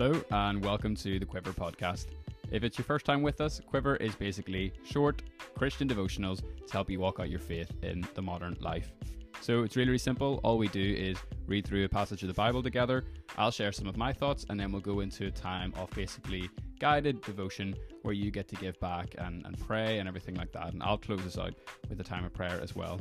Hello, 0.00 0.22
and 0.30 0.64
welcome 0.64 0.94
to 0.94 1.18
the 1.18 1.26
Quiver 1.26 1.50
podcast. 1.50 2.06
If 2.52 2.62
it's 2.62 2.78
your 2.78 2.84
first 2.84 3.04
time 3.04 3.20
with 3.20 3.40
us, 3.40 3.60
Quiver 3.66 3.96
is 3.96 4.14
basically 4.14 4.72
short 4.84 5.22
Christian 5.56 5.88
devotionals 5.88 6.40
to 6.68 6.72
help 6.72 6.88
you 6.88 7.00
walk 7.00 7.18
out 7.18 7.28
your 7.28 7.40
faith 7.40 7.72
in 7.82 8.06
the 8.14 8.22
modern 8.22 8.56
life. 8.60 8.92
So 9.40 9.64
it's 9.64 9.74
really, 9.74 9.88
really 9.88 9.98
simple. 9.98 10.38
All 10.44 10.56
we 10.56 10.68
do 10.68 10.80
is 10.80 11.18
read 11.48 11.66
through 11.66 11.84
a 11.84 11.88
passage 11.88 12.22
of 12.22 12.28
the 12.28 12.34
Bible 12.34 12.62
together. 12.62 13.06
I'll 13.36 13.50
share 13.50 13.72
some 13.72 13.88
of 13.88 13.96
my 13.96 14.12
thoughts, 14.12 14.46
and 14.48 14.60
then 14.60 14.70
we'll 14.70 14.82
go 14.82 15.00
into 15.00 15.26
a 15.26 15.32
time 15.32 15.74
of 15.76 15.90
basically 15.90 16.48
guided 16.78 17.20
devotion 17.22 17.74
where 18.02 18.14
you 18.14 18.30
get 18.30 18.46
to 18.50 18.54
give 18.54 18.78
back 18.78 19.16
and, 19.18 19.44
and 19.46 19.58
pray 19.58 19.98
and 19.98 20.06
everything 20.06 20.36
like 20.36 20.52
that. 20.52 20.74
And 20.74 20.80
I'll 20.80 20.98
close 20.98 21.24
this 21.24 21.38
out 21.38 21.54
with 21.88 22.00
a 22.00 22.04
time 22.04 22.24
of 22.24 22.32
prayer 22.32 22.60
as 22.62 22.72
well. 22.72 23.00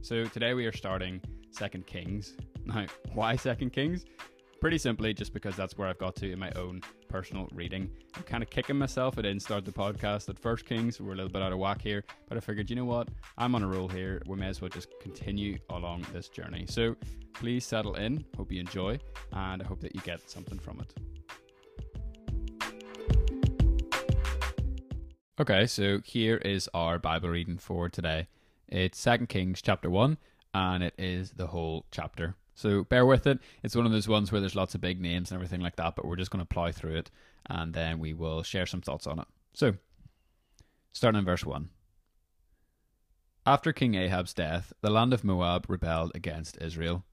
So 0.00 0.24
today 0.24 0.54
we 0.54 0.66
are 0.66 0.72
starting 0.72 1.20
Second 1.52 1.86
Kings. 1.86 2.34
Now, 2.64 2.86
why 3.12 3.34
Second 3.34 3.72
Kings? 3.72 4.04
Pretty 4.62 4.78
simply, 4.78 5.12
just 5.12 5.32
because 5.32 5.56
that's 5.56 5.76
where 5.76 5.88
I've 5.88 5.98
got 5.98 6.14
to 6.14 6.30
in 6.30 6.38
my 6.38 6.52
own 6.52 6.82
personal 7.08 7.48
reading. 7.52 7.90
I'm 8.14 8.22
kind 8.22 8.44
of 8.44 8.48
kicking 8.48 8.78
myself. 8.78 9.18
I 9.18 9.22
didn't 9.22 9.42
start 9.42 9.64
the 9.64 9.72
podcast 9.72 10.28
at 10.28 10.38
First 10.38 10.66
Kings. 10.66 11.00
We're 11.00 11.14
a 11.14 11.16
little 11.16 11.32
bit 11.32 11.42
out 11.42 11.50
of 11.52 11.58
whack 11.58 11.82
here, 11.82 12.04
but 12.28 12.38
I 12.38 12.40
figured, 12.40 12.70
you 12.70 12.76
know 12.76 12.84
what? 12.84 13.08
I'm 13.36 13.56
on 13.56 13.64
a 13.64 13.66
roll 13.66 13.88
here. 13.88 14.22
We 14.24 14.36
may 14.36 14.46
as 14.46 14.60
well 14.60 14.68
just 14.68 14.86
continue 15.00 15.58
along 15.70 16.06
this 16.12 16.28
journey. 16.28 16.64
So 16.68 16.94
please 17.32 17.64
settle 17.64 17.96
in. 17.96 18.24
Hope 18.36 18.52
you 18.52 18.60
enjoy, 18.60 19.00
and 19.32 19.60
I 19.60 19.64
hope 19.64 19.80
that 19.80 19.96
you 19.96 20.00
get 20.02 20.30
something 20.30 20.60
from 20.60 20.80
it. 20.80 20.94
Okay, 25.40 25.66
so 25.66 25.98
here 26.04 26.36
is 26.36 26.70
our 26.72 27.00
Bible 27.00 27.30
reading 27.30 27.58
for 27.58 27.88
today. 27.88 28.28
It's 28.68 28.96
Second 28.96 29.28
Kings 29.28 29.60
chapter 29.60 29.90
1, 29.90 30.18
and 30.54 30.84
it 30.84 30.94
is 30.96 31.32
the 31.32 31.48
whole 31.48 31.84
chapter. 31.90 32.36
So 32.54 32.84
bear 32.84 33.06
with 33.06 33.26
it. 33.26 33.38
It's 33.62 33.76
one 33.76 33.86
of 33.86 33.92
those 33.92 34.08
ones 34.08 34.30
where 34.30 34.40
there's 34.40 34.56
lots 34.56 34.74
of 34.74 34.80
big 34.80 35.00
names 35.00 35.30
and 35.30 35.36
everything 35.36 35.60
like 35.60 35.76
that, 35.76 35.96
but 35.96 36.04
we're 36.04 36.16
just 36.16 36.30
going 36.30 36.44
to 36.44 36.54
plow 36.54 36.70
through 36.70 36.96
it 36.96 37.10
and 37.46 37.74
then 37.74 37.98
we 37.98 38.12
will 38.12 38.42
share 38.42 38.66
some 38.66 38.80
thoughts 38.80 39.06
on 39.06 39.18
it. 39.18 39.26
So, 39.54 39.74
starting 40.92 41.18
in 41.18 41.24
verse 41.24 41.44
1. 41.44 41.68
After 43.44 43.72
King 43.72 43.94
Ahab's 43.94 44.34
death, 44.34 44.72
the 44.82 44.90
land 44.90 45.12
of 45.12 45.24
Moab 45.24 45.66
rebelled 45.68 46.12
against 46.14 46.60
Israel. 46.62 47.04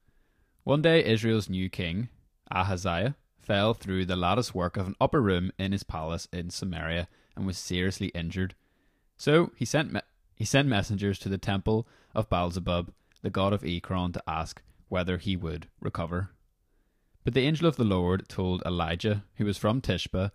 One 0.64 0.82
day, 0.82 1.04
Israel's 1.04 1.50
new 1.50 1.70
king, 1.70 2.10
Ahaziah, 2.52 3.16
fell 3.40 3.74
through 3.74 4.06
the 4.06 4.16
lattice 4.16 4.54
work 4.54 4.78
of 4.78 4.86
an 4.86 4.96
upper 5.02 5.22
room 5.22 5.52
in 5.58 5.72
his 5.72 5.82
palace 5.82 6.28
in 6.32 6.52
Samaria 6.52 7.08
and 7.36 7.48
was 7.48 7.58
seriously 7.58 8.10
injured. 8.10 8.54
So 9.18 9.52
he 9.56 9.66
sent 9.66 9.92
me- 9.92 10.02
he 10.36 10.46
sent 10.46 10.68
messengers 10.68 11.18
to 11.20 11.30
the 11.30 11.40
temple 11.40 11.88
of 12.14 12.30
Baalzebub, 12.30 12.90
the 13.24 13.32
god 13.32 13.52
of 13.52 13.66
Ekron, 13.66 14.14
to 14.14 14.24
ask 14.28 14.62
whether 14.90 15.18
he 15.18 15.36
would 15.36 15.68
recover. 15.80 16.32
But 17.24 17.34
the 17.34 17.42
angel 17.42 17.68
of 17.68 17.76
the 17.76 17.84
Lord 17.84 18.28
told 18.28 18.64
Elijah, 18.66 19.24
who 19.36 19.46
was 19.46 19.58
from 19.58 19.82
Tishbe, 19.82 20.32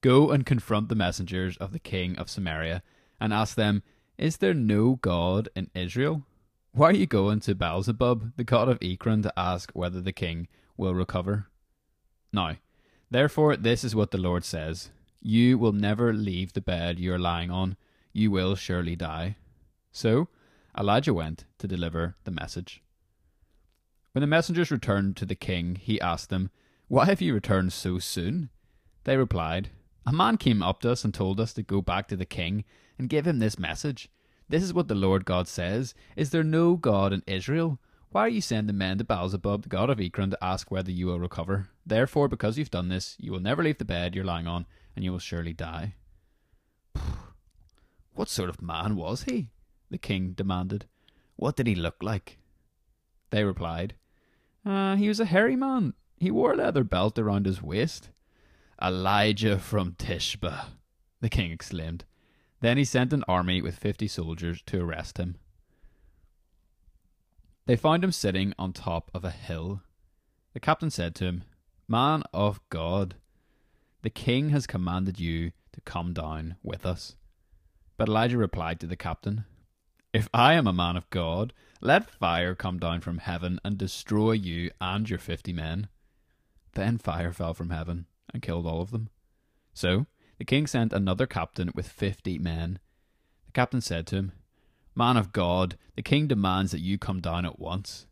Go 0.00 0.30
and 0.30 0.46
confront 0.46 0.88
the 0.88 0.94
messengers 0.94 1.56
of 1.56 1.72
the 1.72 1.78
king 1.78 2.16
of 2.18 2.30
Samaria, 2.30 2.82
and 3.20 3.32
ask 3.32 3.56
them, 3.56 3.82
Is 4.16 4.36
there 4.36 4.54
no 4.54 4.96
God 4.96 5.48
in 5.54 5.70
Israel? 5.74 6.24
Why 6.72 6.90
are 6.90 6.94
you 6.94 7.06
going 7.06 7.40
to 7.40 7.54
Baalzebub, 7.54 8.34
the 8.36 8.44
god 8.44 8.68
of 8.68 8.78
Ekron, 8.80 9.22
to 9.22 9.38
ask 9.38 9.72
whether 9.72 10.00
the 10.00 10.12
king 10.12 10.48
will 10.76 10.94
recover? 10.94 11.48
Now, 12.32 12.56
therefore, 13.10 13.56
this 13.56 13.82
is 13.82 13.96
what 13.96 14.10
the 14.10 14.18
Lord 14.18 14.44
says 14.44 14.90
You 15.20 15.58
will 15.58 15.72
never 15.72 16.12
leave 16.12 16.52
the 16.52 16.60
bed 16.60 17.00
you 17.00 17.12
are 17.12 17.18
lying 17.18 17.50
on, 17.50 17.76
you 18.12 18.30
will 18.30 18.54
surely 18.54 18.94
die. 18.94 19.36
So 19.90 20.28
Elijah 20.78 21.14
went 21.14 21.46
to 21.58 21.66
deliver 21.66 22.14
the 22.24 22.30
message. 22.30 22.82
When 24.18 24.20
the 24.22 24.26
messengers 24.26 24.72
returned 24.72 25.16
to 25.18 25.24
the 25.24 25.36
king, 25.36 25.76
he 25.76 26.00
asked 26.00 26.28
them, 26.28 26.50
Why 26.88 27.04
have 27.04 27.22
you 27.22 27.34
returned 27.34 27.72
so 27.72 28.00
soon? 28.00 28.50
They 29.04 29.16
replied, 29.16 29.70
A 30.04 30.12
man 30.12 30.38
came 30.38 30.60
up 30.60 30.80
to 30.80 30.90
us 30.90 31.04
and 31.04 31.14
told 31.14 31.38
us 31.38 31.52
to 31.52 31.62
go 31.62 31.80
back 31.80 32.08
to 32.08 32.16
the 32.16 32.26
king 32.26 32.64
and 32.98 33.08
give 33.08 33.28
him 33.28 33.38
this 33.38 33.60
message. 33.60 34.10
This 34.48 34.64
is 34.64 34.74
what 34.74 34.88
the 34.88 34.96
Lord 34.96 35.24
God 35.24 35.46
says 35.46 35.94
Is 36.16 36.30
there 36.30 36.42
no 36.42 36.74
God 36.74 37.12
in 37.12 37.22
Israel? 37.28 37.78
Why 38.10 38.22
are 38.22 38.28
you 38.28 38.40
sending 38.40 38.76
men 38.76 38.98
to 38.98 39.04
Baalzebub, 39.04 39.62
the 39.62 39.68
god 39.68 39.88
of 39.88 40.00
Ekron, 40.00 40.30
to 40.30 40.44
ask 40.44 40.68
whether 40.68 40.90
you 40.90 41.06
will 41.06 41.20
recover? 41.20 41.68
Therefore, 41.86 42.26
because 42.26 42.58
you've 42.58 42.72
done 42.72 42.88
this, 42.88 43.14
you 43.20 43.30
will 43.30 43.38
never 43.38 43.62
leave 43.62 43.78
the 43.78 43.84
bed 43.84 44.16
you're 44.16 44.24
lying 44.24 44.48
on, 44.48 44.66
and 44.96 45.04
you 45.04 45.12
will 45.12 45.20
surely 45.20 45.52
die. 45.52 45.94
What 48.14 48.28
sort 48.28 48.50
of 48.50 48.60
man 48.60 48.96
was 48.96 49.22
he? 49.22 49.50
The 49.92 49.98
king 49.98 50.32
demanded. 50.32 50.86
What 51.36 51.54
did 51.54 51.68
he 51.68 51.76
look 51.76 52.02
like? 52.02 52.38
They 53.30 53.44
replied, 53.44 53.94
uh, 54.68 54.96
He 54.96 55.08
was 55.08 55.20
a 55.20 55.24
hairy 55.24 55.56
man. 55.56 55.94
He 56.18 56.30
wore 56.30 56.52
a 56.52 56.56
leather 56.56 56.84
belt 56.84 57.18
around 57.18 57.46
his 57.46 57.62
waist. 57.62 58.10
Elijah 58.80 59.58
from 59.58 59.92
Tishbe, 59.92 60.66
the 61.20 61.28
king 61.28 61.50
exclaimed. 61.50 62.04
Then 62.60 62.76
he 62.76 62.84
sent 62.84 63.12
an 63.12 63.24
army 63.28 63.62
with 63.62 63.76
fifty 63.76 64.08
soldiers 64.08 64.62
to 64.66 64.80
arrest 64.80 65.18
him. 65.18 65.36
They 67.66 67.76
found 67.76 68.02
him 68.02 68.12
sitting 68.12 68.54
on 68.58 68.72
top 68.72 69.10
of 69.12 69.24
a 69.24 69.30
hill. 69.30 69.82
The 70.54 70.60
captain 70.60 70.90
said 70.90 71.14
to 71.16 71.24
him, 71.24 71.44
Man 71.86 72.22
of 72.32 72.60
God, 72.70 73.16
the 74.02 74.10
king 74.10 74.50
has 74.50 74.66
commanded 74.66 75.20
you 75.20 75.52
to 75.72 75.80
come 75.82 76.12
down 76.12 76.56
with 76.62 76.86
us. 76.86 77.16
But 77.96 78.08
Elijah 78.08 78.38
replied 78.38 78.80
to 78.80 78.86
the 78.86 78.96
captain, 78.96 79.44
If 80.12 80.28
I 80.32 80.54
am 80.54 80.66
a 80.66 80.72
man 80.72 80.96
of 80.96 81.10
God, 81.10 81.52
let 81.80 82.10
fire 82.10 82.54
come 82.54 82.78
down 82.78 83.00
from 83.00 83.18
heaven 83.18 83.60
and 83.64 83.78
destroy 83.78 84.32
you 84.32 84.70
and 84.80 85.08
your 85.08 85.18
fifty 85.18 85.52
men. 85.52 85.88
Then 86.74 86.98
fire 86.98 87.32
fell 87.32 87.54
from 87.54 87.70
heaven 87.70 88.06
and 88.32 88.42
killed 88.42 88.66
all 88.66 88.80
of 88.80 88.90
them. 88.90 89.10
So 89.72 90.06
the 90.38 90.44
king 90.44 90.66
sent 90.66 90.92
another 90.92 91.26
captain 91.26 91.70
with 91.74 91.88
fifty 91.88 92.38
men. 92.38 92.78
The 93.46 93.52
captain 93.52 93.80
said 93.80 94.06
to 94.08 94.16
him, 94.16 94.32
Man 94.94 95.16
of 95.16 95.32
God, 95.32 95.76
the 95.94 96.02
king 96.02 96.26
demands 96.26 96.72
that 96.72 96.80
you 96.80 96.98
come 96.98 97.20
down 97.20 97.46
at 97.46 97.58
once. 97.58 98.06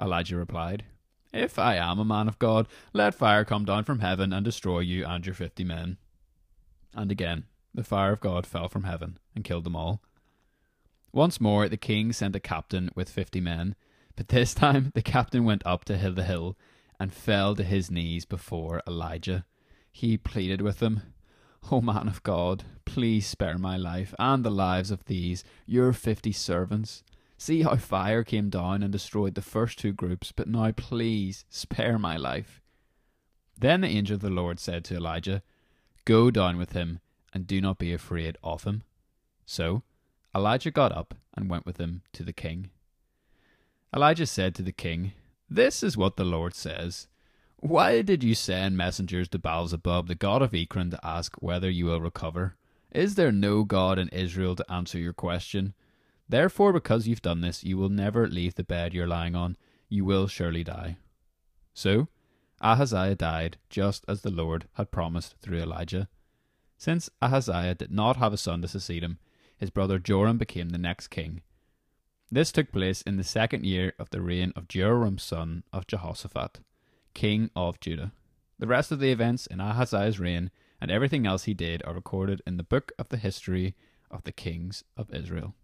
Elijah 0.00 0.36
replied, 0.36 0.84
If 1.32 1.58
I 1.58 1.76
am 1.76 1.98
a 1.98 2.04
man 2.04 2.28
of 2.28 2.38
God, 2.38 2.66
let 2.92 3.14
fire 3.14 3.44
come 3.44 3.64
down 3.64 3.84
from 3.84 4.00
heaven 4.00 4.32
and 4.32 4.44
destroy 4.44 4.80
you 4.80 5.04
and 5.04 5.24
your 5.24 5.34
fifty 5.34 5.64
men. 5.64 5.98
And 6.94 7.12
again, 7.12 7.44
the 7.74 7.84
fire 7.84 8.12
of 8.12 8.20
God 8.20 8.46
fell 8.46 8.68
from 8.68 8.84
heaven 8.84 9.18
and 9.34 9.44
killed 9.44 9.64
them 9.64 9.76
all. 9.76 10.00
Once 11.16 11.40
more, 11.40 11.66
the 11.66 11.78
king 11.78 12.12
sent 12.12 12.36
a 12.36 12.38
captain 12.38 12.90
with 12.94 13.08
fifty 13.08 13.40
men, 13.40 13.74
but 14.16 14.28
this 14.28 14.52
time 14.52 14.92
the 14.94 15.00
captain 15.00 15.46
went 15.46 15.62
up 15.64 15.82
to 15.82 15.96
the 15.96 16.22
hill 16.22 16.58
and 17.00 17.10
fell 17.10 17.54
to 17.54 17.64
his 17.64 17.90
knees 17.90 18.26
before 18.26 18.82
Elijah. 18.86 19.46
He 19.90 20.18
pleaded 20.18 20.60
with 20.60 20.80
him, 20.80 21.00
O 21.72 21.80
man 21.80 22.06
of 22.06 22.22
God, 22.22 22.64
please 22.84 23.26
spare 23.26 23.56
my 23.56 23.78
life 23.78 24.14
and 24.18 24.44
the 24.44 24.50
lives 24.50 24.90
of 24.90 25.06
these, 25.06 25.42
your 25.64 25.94
fifty 25.94 26.32
servants. 26.32 27.02
See 27.38 27.62
how 27.62 27.76
fire 27.76 28.22
came 28.22 28.50
down 28.50 28.82
and 28.82 28.92
destroyed 28.92 29.36
the 29.36 29.40
first 29.40 29.78
two 29.78 29.94
groups, 29.94 30.32
but 30.32 30.48
now 30.48 30.70
please 30.72 31.46
spare 31.48 31.98
my 31.98 32.18
life. 32.18 32.60
Then 33.58 33.80
the 33.80 33.88
angel 33.88 34.16
of 34.16 34.20
the 34.20 34.28
Lord 34.28 34.60
said 34.60 34.84
to 34.84 34.96
Elijah, 34.96 35.42
Go 36.04 36.30
down 36.30 36.58
with 36.58 36.72
him, 36.72 37.00
and 37.32 37.46
do 37.46 37.62
not 37.62 37.78
be 37.78 37.94
afraid 37.94 38.36
of 38.44 38.64
him. 38.64 38.82
So 39.46 39.82
Elijah 40.36 40.70
got 40.70 40.92
up 40.92 41.14
and 41.34 41.48
went 41.48 41.64
with 41.64 41.78
him 41.78 42.02
to 42.12 42.22
the 42.22 42.32
king. 42.32 42.68
Elijah 43.94 44.26
said 44.26 44.54
to 44.54 44.62
the 44.62 44.70
king, 44.70 45.12
This 45.48 45.82
is 45.82 45.96
what 45.96 46.16
the 46.16 46.24
Lord 46.24 46.54
says. 46.54 47.08
Why 47.56 48.02
did 48.02 48.22
you 48.22 48.34
send 48.34 48.76
messengers 48.76 49.30
to 49.30 49.38
Baalzebub, 49.38 50.08
the 50.08 50.14
god 50.14 50.42
of 50.42 50.52
Ekron, 50.54 50.90
to 50.90 51.00
ask 51.02 51.36
whether 51.36 51.70
you 51.70 51.86
will 51.86 52.02
recover? 52.02 52.54
Is 52.92 53.14
there 53.14 53.32
no 53.32 53.64
God 53.64 53.98
in 53.98 54.10
Israel 54.10 54.54
to 54.56 54.70
answer 54.70 54.98
your 54.98 55.14
question? 55.14 55.72
Therefore, 56.28 56.70
because 56.74 57.08
you've 57.08 57.22
done 57.22 57.40
this, 57.40 57.64
you 57.64 57.78
will 57.78 57.88
never 57.88 58.28
leave 58.28 58.56
the 58.56 58.62
bed 58.62 58.92
you're 58.92 59.06
lying 59.06 59.34
on. 59.34 59.56
You 59.88 60.04
will 60.04 60.26
surely 60.26 60.62
die. 60.62 60.98
So 61.72 62.08
Ahaziah 62.60 63.14
died, 63.14 63.56
just 63.70 64.04
as 64.06 64.20
the 64.20 64.30
Lord 64.30 64.68
had 64.74 64.90
promised 64.90 65.36
through 65.40 65.60
Elijah. 65.60 66.08
Since 66.76 67.08
Ahaziah 67.22 67.74
did 67.74 67.90
not 67.90 68.18
have 68.18 68.34
a 68.34 68.36
son 68.36 68.60
to 68.60 68.68
succeed 68.68 69.02
him, 69.02 69.18
his 69.56 69.70
brother 69.70 69.98
Joram 69.98 70.38
became 70.38 70.70
the 70.70 70.78
next 70.78 71.08
king. 71.08 71.42
This 72.30 72.52
took 72.52 72.72
place 72.72 73.02
in 73.02 73.16
the 73.16 73.24
second 73.24 73.64
year 73.64 73.92
of 73.98 74.10
the 74.10 74.20
reign 74.20 74.52
of 74.56 74.68
Joram's 74.68 75.22
son 75.22 75.62
of 75.72 75.86
Jehoshaphat, 75.86 76.60
king 77.14 77.50
of 77.54 77.80
Judah. 77.80 78.12
The 78.58 78.66
rest 78.66 78.90
of 78.90 79.00
the 79.00 79.12
events 79.12 79.46
in 79.46 79.60
Ahaziah's 79.60 80.18
reign 80.18 80.50
and 80.80 80.90
everything 80.90 81.26
else 81.26 81.44
he 81.44 81.54
did 81.54 81.82
are 81.84 81.94
recorded 81.94 82.42
in 82.46 82.56
the 82.56 82.62
book 82.62 82.92
of 82.98 83.08
the 83.08 83.16
history 83.16 83.74
of 84.10 84.24
the 84.24 84.32
kings 84.32 84.84
of 84.96 85.12
Israel. 85.14 85.54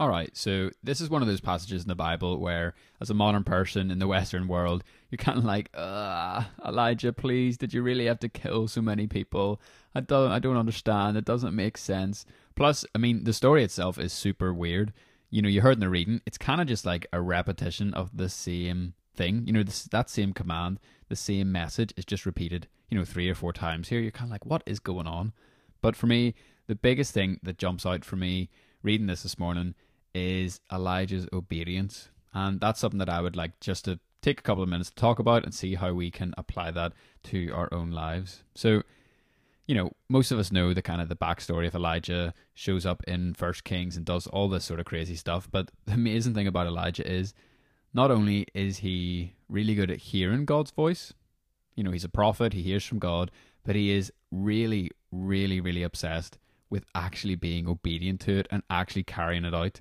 All 0.00 0.08
right, 0.08 0.36
so 0.36 0.70
this 0.82 1.00
is 1.00 1.10
one 1.10 1.22
of 1.22 1.28
those 1.28 1.40
passages 1.40 1.82
in 1.82 1.88
the 1.88 1.94
Bible 1.96 2.38
where, 2.38 2.74
as 3.00 3.10
a 3.10 3.14
modern 3.14 3.42
person 3.42 3.90
in 3.90 3.98
the 3.98 4.06
Western 4.06 4.46
world, 4.46 4.84
you're 5.10 5.16
kind 5.16 5.38
of 5.38 5.44
like, 5.44 5.74
Elijah, 5.76 7.12
please, 7.12 7.58
did 7.58 7.74
you 7.74 7.82
really 7.82 8.06
have 8.06 8.20
to 8.20 8.28
kill 8.28 8.68
so 8.68 8.80
many 8.80 9.08
people? 9.08 9.60
I 9.96 10.00
don't, 10.00 10.30
I 10.30 10.38
don't 10.38 10.56
understand. 10.56 11.16
It 11.16 11.24
doesn't 11.24 11.54
make 11.54 11.76
sense. 11.76 12.24
Plus, 12.54 12.84
I 12.94 12.98
mean, 12.98 13.24
the 13.24 13.32
story 13.32 13.64
itself 13.64 13.98
is 13.98 14.12
super 14.12 14.54
weird. 14.54 14.92
You 15.30 15.42
know, 15.42 15.48
you 15.48 15.62
heard 15.62 15.74
in 15.74 15.80
the 15.80 15.88
reading, 15.88 16.20
it's 16.26 16.38
kind 16.38 16.60
of 16.60 16.68
just 16.68 16.86
like 16.86 17.06
a 17.12 17.20
repetition 17.20 17.92
of 17.92 18.16
the 18.16 18.28
same 18.28 18.94
thing. 19.16 19.42
You 19.46 19.52
know, 19.52 19.64
this, 19.64 19.82
that 19.84 20.10
same 20.10 20.32
command, 20.32 20.78
the 21.08 21.16
same 21.16 21.50
message 21.50 21.92
is 21.96 22.04
just 22.04 22.24
repeated, 22.24 22.68
you 22.88 22.96
know, 22.96 23.04
three 23.04 23.28
or 23.28 23.34
four 23.34 23.52
times 23.52 23.88
here. 23.88 23.98
You're 23.98 24.12
kind 24.12 24.30
of 24.30 24.32
like, 24.32 24.46
what 24.46 24.62
is 24.64 24.78
going 24.78 25.08
on? 25.08 25.32
But 25.80 25.96
for 25.96 26.06
me, 26.06 26.34
the 26.68 26.76
biggest 26.76 27.12
thing 27.12 27.40
that 27.42 27.58
jumps 27.58 27.84
out 27.84 28.04
for 28.04 28.14
me 28.14 28.48
reading 28.84 29.08
this 29.08 29.24
this 29.24 29.40
morning 29.40 29.74
is 30.18 30.60
Elijah's 30.72 31.26
obedience. 31.32 32.08
And 32.34 32.60
that's 32.60 32.80
something 32.80 32.98
that 32.98 33.08
I 33.08 33.20
would 33.20 33.36
like 33.36 33.58
just 33.60 33.84
to 33.86 33.98
take 34.20 34.40
a 34.40 34.42
couple 34.42 34.62
of 34.62 34.68
minutes 34.68 34.90
to 34.90 34.96
talk 34.96 35.18
about 35.18 35.44
and 35.44 35.54
see 35.54 35.74
how 35.74 35.92
we 35.92 36.10
can 36.10 36.34
apply 36.36 36.70
that 36.72 36.92
to 37.24 37.50
our 37.50 37.68
own 37.72 37.90
lives. 37.90 38.42
So, 38.54 38.82
you 39.66 39.74
know, 39.74 39.92
most 40.08 40.30
of 40.30 40.38
us 40.38 40.52
know 40.52 40.74
the 40.74 40.82
kind 40.82 41.00
of 41.00 41.08
the 41.08 41.16
backstory 41.16 41.66
of 41.66 41.74
Elijah 41.74 42.34
shows 42.54 42.84
up 42.84 43.02
in 43.06 43.34
First 43.34 43.64
Kings 43.64 43.96
and 43.96 44.04
does 44.04 44.26
all 44.26 44.48
this 44.48 44.64
sort 44.64 44.80
of 44.80 44.86
crazy 44.86 45.14
stuff. 45.14 45.48
But 45.50 45.70
the 45.86 45.94
amazing 45.94 46.34
thing 46.34 46.46
about 46.46 46.66
Elijah 46.66 47.10
is 47.10 47.34
not 47.94 48.10
only 48.10 48.46
is 48.54 48.78
he 48.78 49.34
really 49.48 49.74
good 49.74 49.90
at 49.90 49.98
hearing 49.98 50.44
God's 50.44 50.70
voice, 50.70 51.14
you 51.74 51.84
know, 51.84 51.92
he's 51.92 52.04
a 52.04 52.08
prophet, 52.08 52.52
he 52.52 52.62
hears 52.62 52.84
from 52.84 52.98
God, 52.98 53.30
but 53.64 53.76
he 53.76 53.90
is 53.90 54.12
really, 54.30 54.90
really, 55.12 55.60
really 55.60 55.82
obsessed 55.82 56.38
with 56.70 56.84
actually 56.94 57.34
being 57.34 57.68
obedient 57.68 58.20
to 58.20 58.38
it 58.38 58.48
and 58.50 58.62
actually 58.68 59.04
carrying 59.04 59.44
it 59.44 59.54
out. 59.54 59.80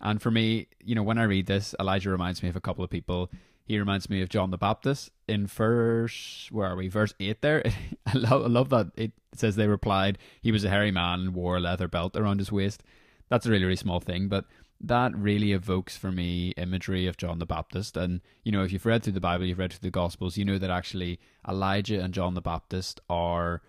And 0.00 0.20
for 0.20 0.30
me, 0.30 0.68
you 0.84 0.94
know, 0.94 1.02
when 1.02 1.18
I 1.18 1.24
read 1.24 1.46
this, 1.46 1.74
Elijah 1.80 2.10
reminds 2.10 2.42
me 2.42 2.48
of 2.48 2.56
a 2.56 2.60
couple 2.60 2.84
of 2.84 2.90
people. 2.90 3.30
He 3.64 3.78
reminds 3.78 4.08
me 4.08 4.22
of 4.22 4.28
John 4.28 4.50
the 4.50 4.58
Baptist 4.58 5.10
in 5.26 5.46
verse, 5.46 6.48
where 6.52 6.68
are 6.68 6.76
we? 6.76 6.88
Verse 6.88 7.14
8 7.18 7.42
there. 7.42 7.64
I 8.06 8.12
love, 8.12 8.44
I 8.44 8.48
love 8.48 8.68
that 8.70 8.88
it 8.94 9.12
says 9.34 9.56
they 9.56 9.66
replied, 9.66 10.18
he 10.40 10.52
was 10.52 10.64
a 10.64 10.70
hairy 10.70 10.92
man 10.92 11.20
and 11.20 11.34
wore 11.34 11.56
a 11.56 11.60
leather 11.60 11.88
belt 11.88 12.16
around 12.16 12.38
his 12.38 12.52
waist. 12.52 12.82
That's 13.28 13.46
a 13.46 13.50
really, 13.50 13.64
really 13.64 13.76
small 13.76 14.00
thing, 14.00 14.28
but 14.28 14.44
that 14.80 15.16
really 15.16 15.52
evokes 15.52 15.96
for 15.96 16.12
me 16.12 16.50
imagery 16.56 17.06
of 17.06 17.16
John 17.16 17.38
the 17.38 17.46
Baptist. 17.46 17.96
And, 17.96 18.20
you 18.44 18.52
know, 18.52 18.62
if 18.62 18.72
you've 18.72 18.86
read 18.86 19.02
through 19.02 19.14
the 19.14 19.20
Bible, 19.20 19.46
you've 19.46 19.58
read 19.58 19.72
through 19.72 19.88
the 19.88 19.90
Gospels, 19.90 20.36
you 20.36 20.44
know 20.44 20.58
that 20.58 20.70
actually 20.70 21.18
Elijah 21.48 22.00
and 22.00 22.14
John 22.14 22.34
the 22.34 22.40
Baptist 22.40 23.00
are 23.08 23.62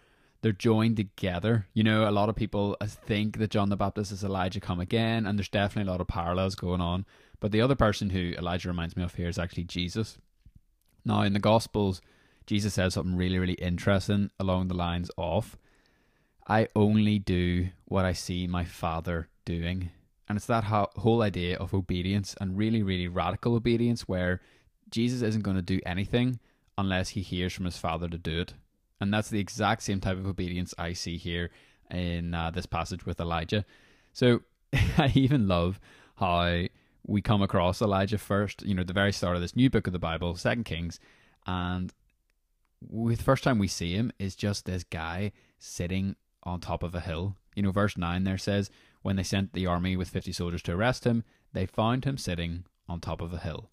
they're 0.48 0.54
joined 0.54 0.96
together. 0.96 1.68
You 1.74 1.84
know, 1.84 2.08
a 2.08 2.10
lot 2.10 2.30
of 2.30 2.36
people 2.38 2.78
uh, 2.80 2.86
think 2.86 3.38
that 3.40 3.52
John 3.52 3.68
the 3.68 3.76
Baptist 3.76 4.14
is 4.14 4.24
Elijah 4.24 4.62
come 4.62 4.80
again, 4.80 5.26
and 5.26 5.38
there's 5.38 5.50
definitely 5.50 5.90
a 5.90 5.92
lot 5.92 6.00
of 6.00 6.08
parallels 6.08 6.56
going 6.56 6.80
on. 6.80 7.06
But 7.42 7.52
the 7.52 7.60
other 7.60 7.76
person 7.76 8.12
who 8.12 8.34
Elijah 8.38 8.70
reminds 8.70 8.96
me 8.96 9.04
of 9.04 9.14
here 9.14 9.28
is 9.28 9.38
actually 9.38 9.66
Jesus. 9.66 10.18
Now, 11.04 11.24
in 11.24 11.34
the 11.34 11.40
Gospels, 11.40 12.02
Jesus 12.46 12.76
says 12.76 12.94
something 12.94 13.18
really, 13.18 13.40
really 13.40 13.56
interesting 13.56 14.32
along 14.40 14.70
the 14.70 14.74
lines 14.74 15.12
of, 15.18 15.58
I 16.48 16.70
only 16.78 17.20
do 17.20 17.68
what 17.84 18.06
I 18.06 18.14
see 18.14 18.48
my 18.48 18.64
Father 18.64 19.28
doing. 19.44 19.90
And 20.30 20.38
it's 20.38 20.46
that 20.46 20.64
whole 20.64 21.24
idea 21.24 21.58
of 21.58 21.74
obedience 21.74 22.38
and 22.40 22.58
really, 22.58 22.84
really 22.84 23.10
radical 23.10 23.54
obedience 23.54 24.08
where 24.08 24.40
Jesus 24.90 25.22
isn't 25.24 25.44
going 25.44 25.58
to 25.58 25.62
do 25.62 25.82
anything 25.86 26.40
unless 26.78 27.10
he 27.10 27.22
hears 27.22 27.52
from 27.52 27.66
his 27.66 27.78
Father 27.78 28.08
to 28.08 28.18
do 28.18 28.40
it. 28.40 28.54
And 29.00 29.14
that's 29.14 29.30
the 29.30 29.40
exact 29.40 29.84
same 29.84 30.00
type 30.00 30.18
of 30.18 30.28
obedience 30.28 30.74
I 30.78 30.94
see 30.94 31.18
here 31.18 31.52
in 31.92 32.34
uh, 32.34 32.52
this 32.52 32.66
passage 32.66 33.06
with 33.06 33.20
Elijah. 33.20 33.66
So 34.14 34.42
I 34.74 35.12
even 35.14 35.48
love 35.48 35.80
how 36.16 36.64
we 37.06 37.22
come 37.22 37.42
across 37.42 37.82
Elijah 37.82 38.18
first, 38.18 38.64
you 38.64 38.74
know, 38.74 38.84
the 38.84 38.94
very 38.94 39.14
start 39.14 39.36
of 39.36 39.42
this 39.42 39.56
new 39.56 39.70
book 39.70 39.88
of 39.88 39.94
the 39.94 40.00
Bible, 40.00 40.36
Second 40.36 40.66
Kings, 40.66 41.00
and 41.46 41.94
the 42.82 43.16
first 43.16 43.44
time 43.44 43.60
we 43.60 43.68
see 43.68 43.94
him 43.94 44.12
is 44.20 44.36
just 44.36 44.66
this 44.66 44.84
guy 44.84 45.32
sitting 45.58 46.16
on 46.44 46.60
top 46.60 46.84
of 46.84 46.94
a 46.94 47.00
hill. 47.00 47.36
You 47.56 47.64
know, 47.64 47.72
verse 47.72 47.98
9 47.98 48.24
there 48.24 48.38
says, 48.38 48.70
When 49.02 49.16
they 49.16 49.24
sent 49.24 49.54
the 49.54 49.66
army 49.66 49.96
with 49.96 50.10
50 50.10 50.32
soldiers 50.32 50.62
to 50.64 50.74
arrest 50.74 51.06
him, 51.06 51.24
they 51.54 51.66
found 51.66 52.06
him 52.06 52.18
sitting 52.18 52.66
on 52.88 53.00
top 53.00 53.22
of 53.22 53.34
a 53.34 53.40
hill. 53.40 53.70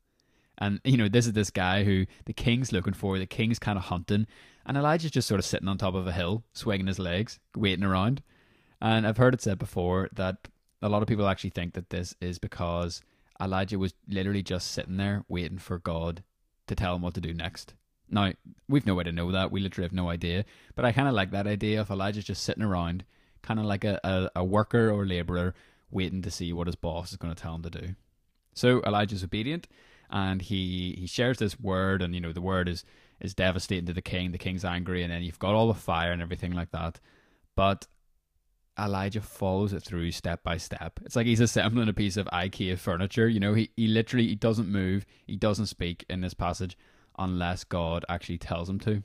And, 0.56 0.80
you 0.84 0.96
know, 0.96 1.08
this 1.08 1.26
is 1.26 1.32
this 1.32 1.50
guy 1.50 1.84
who 1.84 2.06
the 2.26 2.32
king's 2.32 2.72
looking 2.72 2.94
for, 2.94 3.18
the 3.18 3.26
king's 3.26 3.58
kind 3.58 3.76
of 3.76 3.84
hunting, 3.84 4.26
and 4.66 4.76
Elijah's 4.76 5.10
just 5.10 5.28
sort 5.28 5.38
of 5.38 5.44
sitting 5.44 5.68
on 5.68 5.78
top 5.78 5.94
of 5.94 6.06
a 6.06 6.12
hill, 6.12 6.44
swinging 6.52 6.86
his 6.86 6.98
legs, 6.98 7.38
waiting 7.56 7.84
around. 7.84 8.22
And 8.80 9.06
I've 9.06 9.16
heard 9.16 9.34
it 9.34 9.42
said 9.42 9.58
before 9.58 10.08
that 10.12 10.48
a 10.82 10.88
lot 10.88 11.02
of 11.02 11.08
people 11.08 11.26
actually 11.26 11.50
think 11.50 11.74
that 11.74 11.90
this 11.90 12.14
is 12.20 12.38
because 12.38 13.02
Elijah 13.40 13.78
was 13.78 13.94
literally 14.08 14.42
just 14.42 14.70
sitting 14.70 14.96
there 14.96 15.24
waiting 15.28 15.58
for 15.58 15.78
God 15.78 16.22
to 16.66 16.74
tell 16.74 16.94
him 16.94 17.02
what 17.02 17.14
to 17.14 17.20
do 17.20 17.34
next. 17.34 17.74
Now, 18.10 18.32
we've 18.68 18.86
no 18.86 18.94
way 18.94 19.04
to 19.04 19.12
know 19.12 19.32
that. 19.32 19.50
We 19.50 19.60
literally 19.60 19.86
have 19.86 19.92
no 19.92 20.10
idea. 20.10 20.44
But 20.74 20.84
I 20.84 20.92
kind 20.92 21.08
of 21.08 21.14
like 21.14 21.30
that 21.30 21.46
idea 21.46 21.80
of 21.80 21.90
Elijah's 21.90 22.24
just 22.24 22.42
sitting 22.42 22.62
around, 22.62 23.04
kind 23.42 23.58
of 23.58 23.66
like 23.66 23.84
a, 23.84 23.98
a, 24.04 24.30
a 24.36 24.44
worker 24.44 24.90
or 24.90 25.06
laborer 25.06 25.54
waiting 25.90 26.22
to 26.22 26.30
see 26.30 26.52
what 26.52 26.66
his 26.66 26.76
boss 26.76 27.10
is 27.10 27.16
going 27.16 27.34
to 27.34 27.42
tell 27.42 27.54
him 27.54 27.62
to 27.62 27.70
do. 27.70 27.94
So 28.54 28.82
Elijah's 28.82 29.24
obedient 29.24 29.68
and 30.10 30.42
he, 30.42 30.96
he 30.98 31.06
shares 31.06 31.38
this 31.38 31.58
word, 31.58 32.02
and 32.02 32.14
you 32.14 32.20
know, 32.20 32.32
the 32.32 32.40
word 32.40 32.68
is 32.68 32.84
is 33.20 33.34
devastating 33.34 33.86
to 33.86 33.92
the 33.92 34.02
king. 34.02 34.32
The 34.32 34.38
king's 34.38 34.64
angry, 34.64 35.02
and 35.02 35.12
then 35.12 35.22
you've 35.22 35.38
got 35.38 35.54
all 35.54 35.68
the 35.68 35.74
fire 35.74 36.12
and 36.12 36.22
everything 36.22 36.52
like 36.52 36.70
that. 36.72 37.00
But 37.56 37.86
Elijah 38.78 39.20
follows 39.20 39.72
it 39.72 39.82
through 39.82 40.10
step 40.10 40.42
by 40.42 40.56
step. 40.56 40.98
It's 41.04 41.16
like 41.16 41.26
he's 41.26 41.40
assembling 41.40 41.88
a 41.88 41.92
piece 41.92 42.16
of 42.16 42.26
IKEA 42.26 42.78
furniture. 42.78 43.28
You 43.28 43.40
know, 43.40 43.54
he, 43.54 43.70
he 43.76 43.86
literally 43.86 44.26
he 44.26 44.34
doesn't 44.34 44.68
move, 44.68 45.06
he 45.26 45.36
doesn't 45.36 45.66
speak 45.66 46.04
in 46.10 46.20
this 46.20 46.34
passage 46.34 46.76
unless 47.18 47.64
God 47.64 48.04
actually 48.08 48.38
tells 48.38 48.68
him 48.68 48.80
to. 48.80 49.02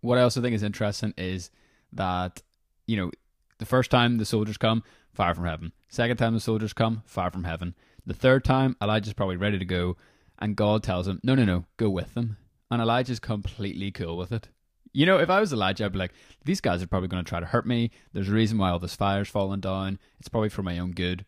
What 0.00 0.18
I 0.18 0.22
also 0.22 0.40
think 0.42 0.54
is 0.54 0.62
interesting 0.62 1.14
is 1.16 1.50
that, 1.92 2.42
you 2.86 2.96
know, 2.96 3.10
the 3.58 3.66
first 3.66 3.90
time 3.90 4.18
the 4.18 4.24
soldiers 4.24 4.58
come, 4.58 4.82
fire 5.12 5.34
from 5.34 5.46
heaven. 5.46 5.72
Second 5.88 6.16
time 6.16 6.34
the 6.34 6.40
soldiers 6.40 6.72
come, 6.72 7.02
fire 7.06 7.30
from 7.30 7.44
heaven. 7.44 7.74
The 8.04 8.14
third 8.14 8.44
time, 8.44 8.76
Elijah's 8.82 9.14
probably 9.14 9.36
ready 9.36 9.58
to 9.58 9.64
go, 9.64 9.96
and 10.38 10.54
God 10.54 10.82
tells 10.82 11.08
him, 11.08 11.20
No, 11.22 11.34
no, 11.34 11.44
no, 11.44 11.64
go 11.76 11.88
with 11.88 12.14
them. 12.14 12.36
And 12.70 12.82
Elijah's 12.82 13.20
completely 13.20 13.90
cool 13.90 14.16
with 14.16 14.32
it. 14.32 14.48
You 14.92 15.06
know, 15.06 15.18
if 15.18 15.28
I 15.28 15.40
was 15.40 15.52
Elijah, 15.52 15.84
I'd 15.84 15.92
be 15.92 15.98
like, 15.98 16.14
these 16.44 16.60
guys 16.60 16.82
are 16.82 16.86
probably 16.86 17.08
going 17.08 17.24
to 17.24 17.28
try 17.28 17.38
to 17.38 17.46
hurt 17.46 17.66
me. 17.66 17.90
There's 18.12 18.28
a 18.28 18.32
reason 18.32 18.58
why 18.58 18.70
all 18.70 18.78
this 18.78 18.96
fire's 18.96 19.28
falling 19.28 19.60
down. 19.60 19.98
It's 20.18 20.28
probably 20.28 20.48
for 20.48 20.62
my 20.62 20.78
own 20.78 20.92
good. 20.92 21.24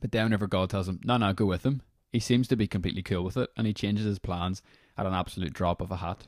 But 0.00 0.12
then 0.12 0.24
whenever 0.24 0.46
God 0.46 0.70
tells 0.70 0.88
him, 0.88 1.00
no, 1.04 1.16
no, 1.16 1.32
go 1.32 1.46
with 1.46 1.64
him, 1.64 1.82
he 2.12 2.20
seems 2.20 2.48
to 2.48 2.56
be 2.56 2.66
completely 2.66 3.02
cool 3.02 3.24
with 3.24 3.36
it 3.36 3.50
and 3.56 3.66
he 3.66 3.72
changes 3.72 4.04
his 4.04 4.18
plans 4.18 4.62
at 4.98 5.06
an 5.06 5.14
absolute 5.14 5.52
drop 5.52 5.80
of 5.80 5.90
a 5.90 5.96
hat. 5.96 6.26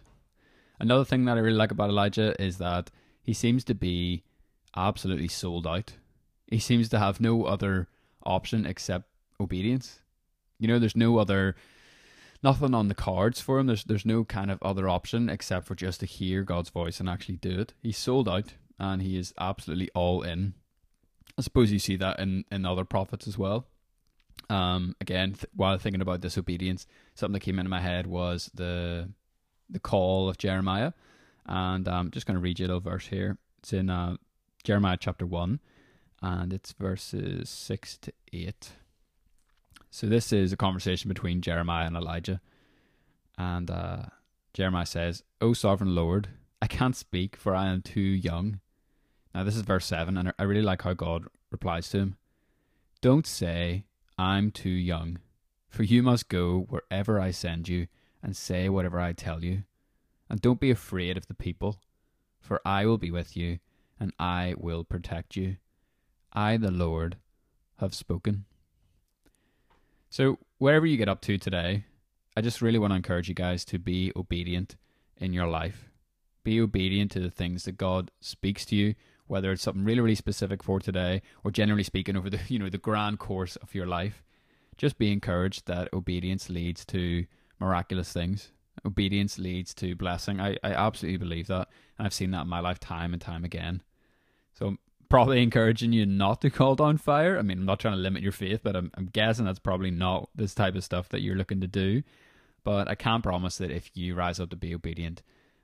Another 0.78 1.04
thing 1.04 1.24
that 1.26 1.36
I 1.36 1.40
really 1.40 1.56
like 1.56 1.70
about 1.70 1.90
Elijah 1.90 2.40
is 2.42 2.58
that 2.58 2.90
he 3.22 3.32
seems 3.32 3.64
to 3.64 3.74
be 3.74 4.24
absolutely 4.74 5.28
sold 5.28 5.66
out. 5.66 5.94
He 6.48 6.58
seems 6.58 6.88
to 6.90 6.98
have 6.98 7.20
no 7.20 7.44
other 7.44 7.88
option 8.24 8.66
except 8.66 9.08
obedience. 9.40 10.00
You 10.58 10.68
know, 10.68 10.78
there's 10.78 10.96
no 10.96 11.18
other 11.18 11.56
nothing 12.42 12.74
on 12.74 12.88
the 12.88 12.94
cards 12.94 13.40
for 13.40 13.58
him. 13.58 13.66
There's 13.66 13.84
there's 13.84 14.06
no 14.06 14.24
kind 14.24 14.50
of 14.50 14.62
other 14.62 14.88
option 14.88 15.28
except 15.28 15.66
for 15.66 15.74
just 15.74 16.00
to 16.00 16.06
hear 16.06 16.42
God's 16.42 16.70
voice 16.70 17.00
and 17.00 17.08
actually 17.08 17.36
do 17.36 17.60
it. 17.60 17.74
He's 17.82 17.98
sold 17.98 18.28
out 18.28 18.54
and 18.78 19.02
he 19.02 19.16
is 19.16 19.32
absolutely 19.38 19.90
all 19.94 20.22
in. 20.22 20.54
I 21.38 21.42
suppose 21.42 21.72
you 21.72 21.78
see 21.78 21.96
that 21.96 22.18
in, 22.18 22.44
in 22.50 22.66
other 22.66 22.84
prophets 22.84 23.26
as 23.26 23.38
well. 23.38 23.66
Um, 24.50 24.96
again, 25.00 25.32
th- 25.32 25.46
while 25.54 25.78
thinking 25.78 26.02
about 26.02 26.20
disobedience, 26.20 26.86
something 27.14 27.34
that 27.34 27.40
came 27.40 27.58
into 27.58 27.70
my 27.70 27.80
head 27.80 28.06
was 28.06 28.50
the 28.54 29.08
the 29.70 29.78
call 29.78 30.28
of 30.28 30.36
Jeremiah, 30.36 30.92
and 31.46 31.88
I'm 31.88 32.10
just 32.10 32.26
going 32.26 32.34
to 32.34 32.42
read 32.42 32.58
you 32.58 32.66
a 32.66 32.68
little 32.68 32.80
verse 32.80 33.06
here. 33.06 33.38
It's 33.60 33.72
in 33.72 33.88
uh, 33.88 34.16
Jeremiah 34.64 34.98
chapter 35.00 35.24
one, 35.24 35.60
and 36.20 36.52
it's 36.52 36.72
verses 36.72 37.48
six 37.48 37.96
to 37.98 38.12
eight. 38.32 38.72
So 39.94 40.06
this 40.06 40.32
is 40.32 40.54
a 40.54 40.56
conversation 40.56 41.10
between 41.10 41.42
Jeremiah 41.42 41.86
and 41.86 41.94
Elijah. 41.94 42.40
And 43.36 43.70
uh, 43.70 44.04
Jeremiah 44.54 44.86
says, 44.86 45.22
O 45.42 45.52
sovereign 45.52 45.94
Lord, 45.94 46.30
I 46.62 46.66
can't 46.66 46.96
speak, 46.96 47.36
for 47.36 47.54
I 47.54 47.66
am 47.66 47.82
too 47.82 48.00
young. 48.00 48.60
Now, 49.34 49.44
this 49.44 49.54
is 49.54 49.60
verse 49.60 49.84
7, 49.84 50.16
and 50.16 50.32
I 50.38 50.42
really 50.44 50.62
like 50.62 50.80
how 50.80 50.94
God 50.94 51.26
replies 51.50 51.90
to 51.90 51.98
him. 51.98 52.16
Don't 53.02 53.26
say, 53.26 53.84
I'm 54.16 54.50
too 54.50 54.70
young, 54.70 55.18
for 55.68 55.82
you 55.82 56.02
must 56.02 56.30
go 56.30 56.60
wherever 56.70 57.20
I 57.20 57.30
send 57.30 57.68
you 57.68 57.86
and 58.22 58.34
say 58.34 58.70
whatever 58.70 58.98
I 58.98 59.12
tell 59.12 59.44
you. 59.44 59.64
And 60.30 60.40
don't 60.40 60.60
be 60.60 60.70
afraid 60.70 61.18
of 61.18 61.26
the 61.26 61.34
people, 61.34 61.82
for 62.40 62.62
I 62.64 62.86
will 62.86 62.98
be 62.98 63.10
with 63.10 63.36
you, 63.36 63.58
and 64.00 64.14
I 64.18 64.54
will 64.56 64.84
protect 64.84 65.36
you. 65.36 65.56
I, 66.32 66.56
the 66.56 66.70
Lord, 66.70 67.18
have 67.76 67.94
spoken. 67.94 68.46
So, 70.12 70.38
wherever 70.58 70.84
you 70.84 70.98
get 70.98 71.08
up 71.08 71.22
to 71.22 71.38
today, 71.38 71.86
I 72.36 72.42
just 72.42 72.60
really 72.60 72.78
want 72.78 72.90
to 72.90 72.96
encourage 72.96 73.30
you 73.30 73.34
guys 73.34 73.64
to 73.64 73.78
be 73.78 74.12
obedient 74.14 74.76
in 75.16 75.32
your 75.32 75.46
life. 75.46 75.88
Be 76.44 76.60
obedient 76.60 77.10
to 77.12 77.20
the 77.20 77.30
things 77.30 77.64
that 77.64 77.78
God 77.78 78.10
speaks 78.20 78.66
to 78.66 78.76
you, 78.76 78.94
whether 79.26 79.50
it's 79.50 79.62
something 79.62 79.84
really, 79.84 80.02
really 80.02 80.14
specific 80.14 80.62
for 80.62 80.80
today, 80.80 81.22
or 81.42 81.50
generally 81.50 81.82
speaking 81.82 82.14
over 82.14 82.28
the 82.28 82.40
you 82.48 82.58
know 82.58 82.68
the 82.68 82.76
grand 82.76 83.20
course 83.20 83.56
of 83.56 83.74
your 83.74 83.86
life. 83.86 84.22
Just 84.76 84.98
be 84.98 85.10
encouraged 85.10 85.66
that 85.66 85.88
obedience 85.94 86.50
leads 86.50 86.84
to 86.86 87.24
miraculous 87.58 88.12
things. 88.12 88.52
Obedience 88.84 89.38
leads 89.38 89.72
to 89.72 89.96
blessing. 89.96 90.42
I, 90.42 90.58
I 90.62 90.74
absolutely 90.74 91.26
believe 91.26 91.46
that. 91.46 91.68
And 91.96 92.04
I've 92.04 92.12
seen 92.12 92.32
that 92.32 92.42
in 92.42 92.48
my 92.48 92.60
life 92.60 92.78
time 92.78 93.14
and 93.14 93.22
time 93.22 93.44
again. 93.44 93.82
So 94.52 94.76
probably 95.12 95.42
encouraging 95.42 95.92
you 95.92 96.06
not 96.06 96.40
to 96.40 96.48
call 96.48 96.74
down 96.74 96.96
fire. 96.96 97.38
I 97.38 97.42
mean, 97.42 97.58
I'm 97.58 97.66
not 97.66 97.80
trying 97.80 97.92
to 97.92 98.00
limit 98.00 98.22
your 98.22 98.32
faith, 98.32 98.60
but 98.62 98.74
I'm, 98.74 98.90
I'm 98.94 99.10
guessing 99.12 99.44
that's 99.44 99.58
probably 99.58 99.90
not 99.90 100.30
this 100.34 100.54
type 100.54 100.74
of 100.74 100.82
stuff 100.82 101.10
that 101.10 101.20
you're 101.20 101.36
looking 101.36 101.60
to 101.60 101.66
do. 101.66 102.02
But 102.64 102.88
I 102.88 102.94
can 102.94 103.20
promise 103.20 103.58
that 103.58 103.70
if 103.70 103.90
you 103.94 104.14
rise 104.14 104.40
up 104.40 104.48
to 104.50 104.56
be 104.56 104.74
obedient, 104.74 105.20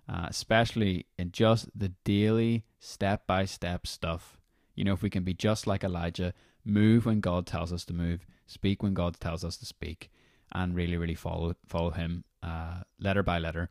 uh, 0.07 0.27
especially 0.29 1.07
in 1.19 1.33
just 1.33 1.71
the 1.75 1.93
daily 2.05 2.67
step 2.79 3.27
by 3.27 3.47
step 3.47 3.87
stuff, 3.87 4.37
you 4.75 4.85
know, 4.85 4.93
if 4.93 5.01
we 5.01 5.09
can 5.09 5.25
be 5.25 5.33
just 5.33 5.67
like 5.67 5.83
Elijah, 5.83 6.35
move 6.63 7.07
when 7.07 7.21
God 7.21 7.47
tells 7.47 7.73
us 7.73 7.87
to 7.87 7.95
move, 7.95 8.27
speak 8.47 8.83
when 8.83 8.93
God 8.93 9.19
tells 9.19 9.47
us 9.47 9.57
to 9.57 9.65
speak, 9.65 10.11
and 10.53 10.75
really, 10.75 10.99
really 10.99 11.15
follow 11.15 11.55
follow 11.67 11.91
Him 11.91 12.25
uh, 12.43 12.81
letter 13.01 13.23
by 13.23 13.39
letter. 13.39 13.71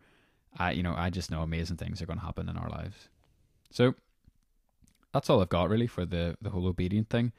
I, 0.57 0.71
you 0.71 0.81
know, 0.81 0.95
I 0.97 1.11
just 1.11 1.29
know 1.29 1.43
amazing 1.43 1.77
things 1.77 2.01
are 2.01 2.07
going 2.07 2.17
to 2.17 2.25
happen 2.25 2.49
in 2.49 2.57
our 2.57 2.69
lives. 2.69 3.09
So 3.69 3.93
that's 5.17 5.31
all 5.31 5.41
I've 5.41 5.49
got 5.49 5.69
really 5.69 5.87
for 5.87 6.05
the 6.05 6.37
the 6.41 6.51
whole 6.51 6.67
obedient 6.67 7.09
thing, 7.09 7.31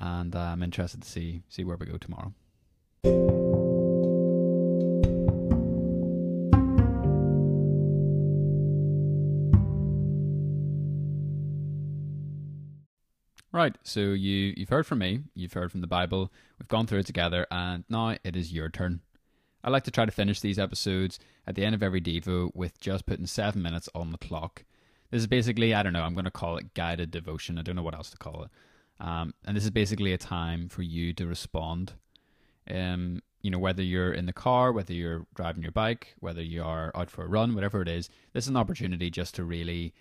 and 0.00 0.34
uh, 0.34 0.38
I'm 0.38 0.62
interested 0.62 1.02
to 1.02 1.08
see 1.08 1.42
see 1.50 1.62
where 1.62 1.76
we 1.76 1.84
go 1.84 1.98
tomorrow. 1.98 2.32
Right, 13.52 13.76
so 13.82 14.00
you 14.00 14.54
you've 14.56 14.70
heard 14.70 14.86
from 14.86 15.00
me, 15.00 15.20
you've 15.34 15.52
heard 15.52 15.70
from 15.70 15.82
the 15.82 15.86
Bible, 15.86 16.32
we've 16.58 16.68
gone 16.68 16.86
through 16.86 17.00
it 17.00 17.06
together, 17.06 17.46
and 17.50 17.84
now 17.90 18.16
it 18.24 18.36
is 18.36 18.54
your 18.54 18.70
turn. 18.70 19.00
I 19.62 19.68
like 19.68 19.84
to 19.84 19.90
try 19.90 20.06
to 20.06 20.12
finish 20.12 20.40
these 20.40 20.58
episodes 20.58 21.18
at 21.46 21.56
the 21.56 21.64
end 21.66 21.74
of 21.74 21.82
every 21.82 22.00
Devo 22.00 22.54
with 22.54 22.80
just 22.80 23.04
putting 23.04 23.26
seven 23.26 23.60
minutes 23.60 23.90
on 23.94 24.12
the 24.12 24.18
clock. 24.18 24.64
This 25.10 25.20
is 25.20 25.26
basically, 25.26 25.74
I 25.74 25.82
don't 25.82 25.92
know, 25.92 26.02
I'm 26.02 26.14
going 26.14 26.24
to 26.24 26.30
call 26.30 26.56
it 26.58 26.74
guided 26.74 27.10
devotion. 27.10 27.58
I 27.58 27.62
don't 27.62 27.76
know 27.76 27.82
what 27.82 27.94
else 27.94 28.10
to 28.10 28.18
call 28.18 28.44
it. 28.44 28.50
Um, 29.00 29.32
and 29.46 29.56
this 29.56 29.64
is 29.64 29.70
basically 29.70 30.12
a 30.12 30.18
time 30.18 30.68
for 30.68 30.82
you 30.82 31.12
to 31.14 31.26
respond. 31.26 31.94
Um, 32.70 33.22
you 33.40 33.50
know, 33.50 33.58
whether 33.58 33.82
you're 33.82 34.12
in 34.12 34.26
the 34.26 34.32
car, 34.32 34.72
whether 34.72 34.92
you're 34.92 35.26
driving 35.34 35.62
your 35.62 35.72
bike, 35.72 36.14
whether 36.18 36.42
you 36.42 36.62
are 36.62 36.92
out 36.94 37.10
for 37.10 37.24
a 37.24 37.28
run, 37.28 37.54
whatever 37.54 37.80
it 37.80 37.88
is, 37.88 38.10
this 38.32 38.44
is 38.44 38.48
an 38.48 38.56
opportunity 38.56 39.10
just 39.10 39.34
to 39.36 39.44
really 39.44 39.94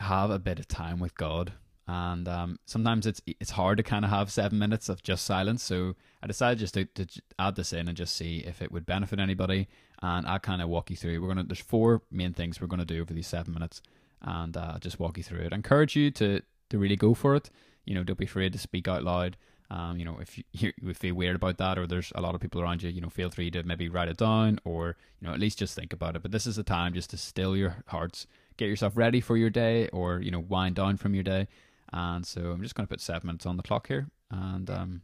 have 0.00 0.30
a 0.30 0.38
bit 0.38 0.58
of 0.58 0.68
time 0.68 0.98
with 0.98 1.16
God 1.16 1.52
and 1.88 2.28
um, 2.28 2.58
sometimes 2.66 3.06
it's 3.06 3.22
it's 3.40 3.52
hard 3.52 3.78
to 3.78 3.82
kind 3.82 4.04
of 4.04 4.10
have 4.10 4.30
seven 4.30 4.58
minutes 4.58 4.90
of 4.90 5.02
just 5.02 5.24
silence. 5.24 5.62
So 5.62 5.96
I 6.22 6.26
decided 6.26 6.58
just 6.58 6.74
to, 6.74 6.84
to 6.84 7.06
add 7.38 7.56
this 7.56 7.72
in 7.72 7.88
and 7.88 7.96
just 7.96 8.14
see 8.14 8.40
if 8.40 8.60
it 8.60 8.70
would 8.70 8.84
benefit 8.84 9.18
anybody, 9.18 9.68
and 10.02 10.26
I'll 10.26 10.38
kind 10.38 10.60
of 10.60 10.68
walk 10.68 10.90
you 10.90 10.96
through. 10.96 11.20
We're 11.22 11.28
gonna 11.28 11.44
there's 11.44 11.60
four 11.60 12.02
main 12.10 12.34
things 12.34 12.60
we're 12.60 12.66
gonna 12.66 12.84
do 12.84 13.00
over 13.00 13.14
these 13.14 13.26
seven 13.26 13.54
minutes, 13.54 13.80
and 14.20 14.54
uh, 14.54 14.78
just 14.80 15.00
walk 15.00 15.16
you 15.16 15.24
through 15.24 15.40
it. 15.40 15.54
I 15.54 15.56
encourage 15.56 15.96
you 15.96 16.10
to 16.10 16.42
to 16.68 16.78
really 16.78 16.96
go 16.96 17.14
for 17.14 17.34
it. 17.34 17.48
You 17.86 17.94
know, 17.94 18.04
don't 18.04 18.18
be 18.18 18.26
afraid 18.26 18.52
to 18.52 18.58
speak 18.58 18.86
out 18.86 19.02
loud. 19.02 19.38
Um, 19.70 19.96
you 19.98 20.04
know, 20.04 20.18
if 20.20 20.38
you, 20.52 20.72
you 20.82 20.92
feel 20.92 21.14
weird 21.14 21.36
about 21.36 21.56
that, 21.56 21.78
or 21.78 21.86
there's 21.86 22.12
a 22.14 22.20
lot 22.20 22.34
of 22.34 22.42
people 22.42 22.60
around 22.60 22.82
you, 22.82 22.90
you 22.90 23.00
know, 23.00 23.08
feel 23.08 23.30
free 23.30 23.50
to 23.52 23.62
maybe 23.62 23.88
write 23.88 24.08
it 24.08 24.18
down, 24.18 24.60
or 24.62 24.98
you 25.22 25.26
know, 25.26 25.32
at 25.32 25.40
least 25.40 25.58
just 25.58 25.74
think 25.74 25.94
about 25.94 26.16
it. 26.16 26.20
But 26.20 26.32
this 26.32 26.46
is 26.46 26.58
a 26.58 26.62
time 26.62 26.92
just 26.92 27.08
to 27.10 27.16
still 27.16 27.56
your 27.56 27.76
hearts, 27.86 28.26
get 28.58 28.68
yourself 28.68 28.94
ready 28.94 29.22
for 29.22 29.38
your 29.38 29.48
day, 29.48 29.88
or 29.88 30.20
you 30.20 30.30
know, 30.30 30.40
wind 30.40 30.74
down 30.74 30.98
from 30.98 31.14
your 31.14 31.24
day 31.24 31.48
and 31.92 32.26
so 32.26 32.52
I'm 32.52 32.62
just 32.62 32.74
going 32.74 32.86
to 32.86 32.90
put 32.90 33.00
seven 33.00 33.26
minutes 33.26 33.46
on 33.46 33.56
the 33.56 33.62
clock 33.62 33.88
here 33.88 34.08
and 34.30 34.68
um, 34.70 35.02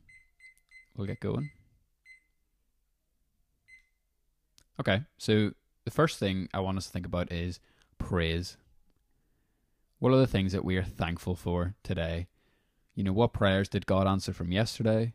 we'll 0.97 1.07
get 1.07 1.21
going. 1.21 1.51
Okay, 4.81 5.03
so 5.19 5.53
the 5.85 5.91
first 5.91 6.19
thing 6.19 6.49
I 6.53 6.61
want 6.61 6.79
us 6.79 6.87
to 6.87 6.93
think 6.93 7.07
about 7.07 7.33
is 7.33 7.61
praise. 7.99 8.57
What 9.99 10.13
are 10.13 10.19
the 10.19 10.27
things 10.27 10.53
that 10.53 10.65
we 10.65 10.77
are 10.77 10.83
thankful 10.83 11.37
for 11.37 11.75
today? 11.83 12.27
You 12.95 13.05
know, 13.05 13.13
what 13.13 13.33
prayers 13.33 13.69
did 13.69 13.87
God 13.87 14.07
answer 14.07 14.33
from 14.33 14.53
yesterday? 14.53 15.15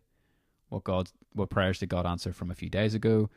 What 0.70 0.84
God 0.84 1.10
what 1.34 1.50
prayers 1.50 1.80
did 1.80 1.90
God 1.90 2.06
answer 2.06 2.34
from 2.34 2.50
a 2.50 2.56
few 2.56 2.70
days 2.70 2.94
ago? 2.94 3.30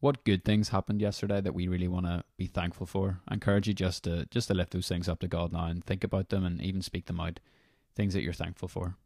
What 0.00 0.24
good 0.24 0.44
things 0.44 0.70
happened 0.70 1.02
yesterday 1.02 1.42
that 1.42 1.54
we 1.54 1.68
really 1.68 1.88
want 1.88 2.06
to 2.06 2.24
be 2.38 2.46
thankful 2.46 2.86
for? 2.86 3.20
I 3.28 3.34
encourage 3.34 3.68
you 3.68 3.74
just 3.74 4.04
to 4.04 4.26
just 4.30 4.48
to 4.48 4.54
lift 4.54 4.72
those 4.72 4.88
things 4.88 5.08
up 5.08 5.20
to 5.20 5.28
God 5.28 5.52
now 5.52 5.66
and 5.66 5.84
think 5.84 6.04
about 6.04 6.30
them 6.30 6.44
and 6.44 6.60
even 6.62 6.80
speak 6.80 7.04
them 7.06 7.20
out 7.20 7.38
things 7.94 8.14
that 8.14 8.22
you're 8.22 8.32
thankful 8.32 8.68
for. 8.68 8.96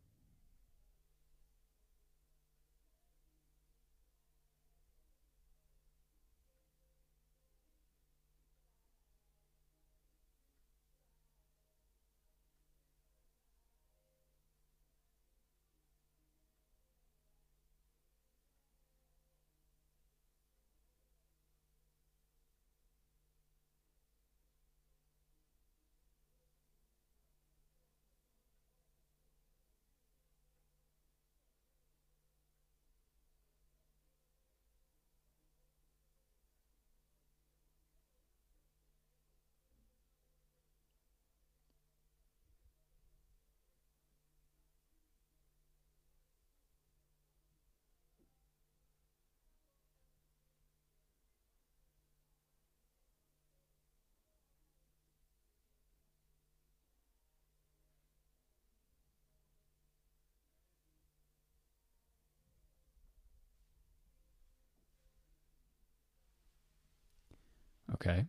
Okay. 68.05 68.27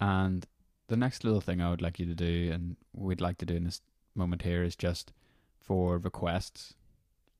And 0.00 0.46
the 0.88 0.96
next 0.96 1.24
little 1.24 1.40
thing 1.40 1.60
I 1.60 1.70
would 1.70 1.82
like 1.82 1.98
you 1.98 2.06
to 2.06 2.14
do, 2.14 2.50
and 2.52 2.76
we'd 2.92 3.20
like 3.20 3.38
to 3.38 3.46
do 3.46 3.54
in 3.54 3.64
this 3.64 3.80
moment 4.14 4.42
here, 4.42 4.62
is 4.62 4.76
just 4.76 5.12
for 5.60 5.98
requests. 5.98 6.74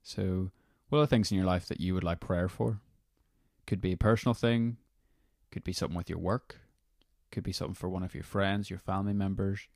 So, 0.03 0.51
what 0.89 1.01
are 1.01 1.07
things 1.07 1.31
in 1.31 1.37
your 1.37 1.47
life 1.47 1.67
that 1.67 1.81
you 1.81 1.95
would 1.95 2.05
like 2.05 2.21
prayer 2.21 2.49
for? 2.49 2.81
Could 3.67 3.81
be 3.81 3.93
a 3.93 3.97
personal 3.97 4.35
thing, 4.35 4.77
could 5.51 5.65
be 5.65 5.73
something 5.73 5.97
with 5.97 6.11
your 6.11 6.19
work, 6.19 6.61
could 7.31 7.43
be 7.43 7.53
something 7.53 7.75
for 7.75 7.89
one 7.89 8.03
of 8.03 8.15
your 8.15 8.25
friends, 8.25 8.71
your 8.71 8.79
family 8.79 9.13
members, 9.13 9.69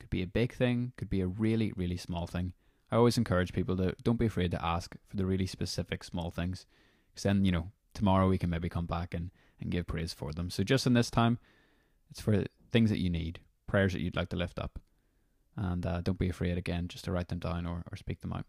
could 0.00 0.10
be 0.10 0.22
a 0.22 0.26
big 0.26 0.52
thing, 0.54 0.92
could 0.96 1.10
be 1.10 1.20
a 1.20 1.26
really, 1.26 1.72
really 1.76 1.96
small 1.96 2.26
thing. 2.26 2.52
I 2.90 2.96
always 2.96 3.18
encourage 3.18 3.52
people 3.52 3.76
to 3.76 3.94
don't 4.02 4.18
be 4.18 4.26
afraid 4.26 4.52
to 4.52 4.64
ask 4.64 4.94
for 5.08 5.16
the 5.16 5.26
really 5.26 5.46
specific 5.46 6.04
small 6.04 6.30
things. 6.30 6.66
Because 7.10 7.24
then, 7.24 7.44
you 7.44 7.52
know, 7.52 7.70
tomorrow 7.92 8.28
we 8.28 8.38
can 8.38 8.50
maybe 8.50 8.68
come 8.68 8.86
back 8.86 9.14
and 9.14 9.30
and 9.64 9.72
give 9.72 9.86
praise 9.86 10.14
for 10.14 10.32
them. 10.32 10.50
So 10.50 10.62
just 10.62 10.86
in 10.86 10.92
this 10.92 11.10
time, 11.10 11.38
it's 12.10 12.20
for 12.20 12.44
things 12.70 12.90
that 12.90 13.00
you 13.00 13.10
need, 13.10 13.40
prayers 13.66 13.92
that 13.92 14.00
you'd 14.00 14.16
like 14.16 14.28
to 14.28 14.36
lift 14.36 14.58
up. 14.58 14.78
And 15.56 15.84
uh, 15.84 16.00
don't 16.00 16.18
be 16.18 16.28
afraid 16.28 16.56
again 16.58 16.88
just 16.88 17.04
to 17.04 17.12
write 17.12 17.28
them 17.28 17.38
down 17.38 17.66
or, 17.66 17.82
or 17.90 17.96
speak 17.96 18.20
them 18.20 18.32
out. 18.32 18.46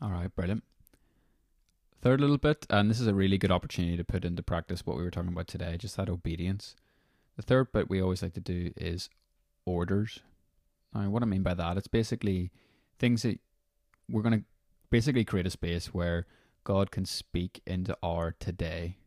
All 0.00 0.10
right, 0.10 0.34
brilliant. 0.34 0.62
Third 2.02 2.20
little 2.20 2.36
bit, 2.36 2.66
and 2.68 2.90
this 2.90 3.00
is 3.00 3.06
a 3.06 3.14
really 3.14 3.38
good 3.38 3.50
opportunity 3.50 3.96
to 3.96 4.04
put 4.04 4.24
into 4.24 4.42
practice 4.42 4.84
what 4.84 4.96
we 4.96 5.02
were 5.02 5.10
talking 5.10 5.32
about 5.32 5.48
today, 5.48 5.76
just 5.78 5.96
that 5.96 6.10
obedience. 6.10 6.76
The 7.36 7.42
third 7.42 7.72
bit 7.72 7.88
we 7.88 8.02
always 8.02 8.22
like 8.22 8.34
to 8.34 8.40
do 8.40 8.72
is 8.76 9.08
orders. 9.64 10.20
Now, 10.94 11.08
what 11.08 11.22
I 11.22 11.26
mean 11.26 11.42
by 11.42 11.54
that, 11.54 11.78
it's 11.78 11.88
basically 11.88 12.50
things 12.98 13.22
that 13.22 13.40
we're 14.08 14.22
going 14.22 14.40
to 14.40 14.44
basically 14.90 15.24
create 15.24 15.46
a 15.46 15.50
space 15.50 15.94
where 15.94 16.26
God 16.62 16.90
can 16.90 17.06
speak 17.06 17.62
into 17.66 17.96
our 18.02 18.34
today. 18.38 18.98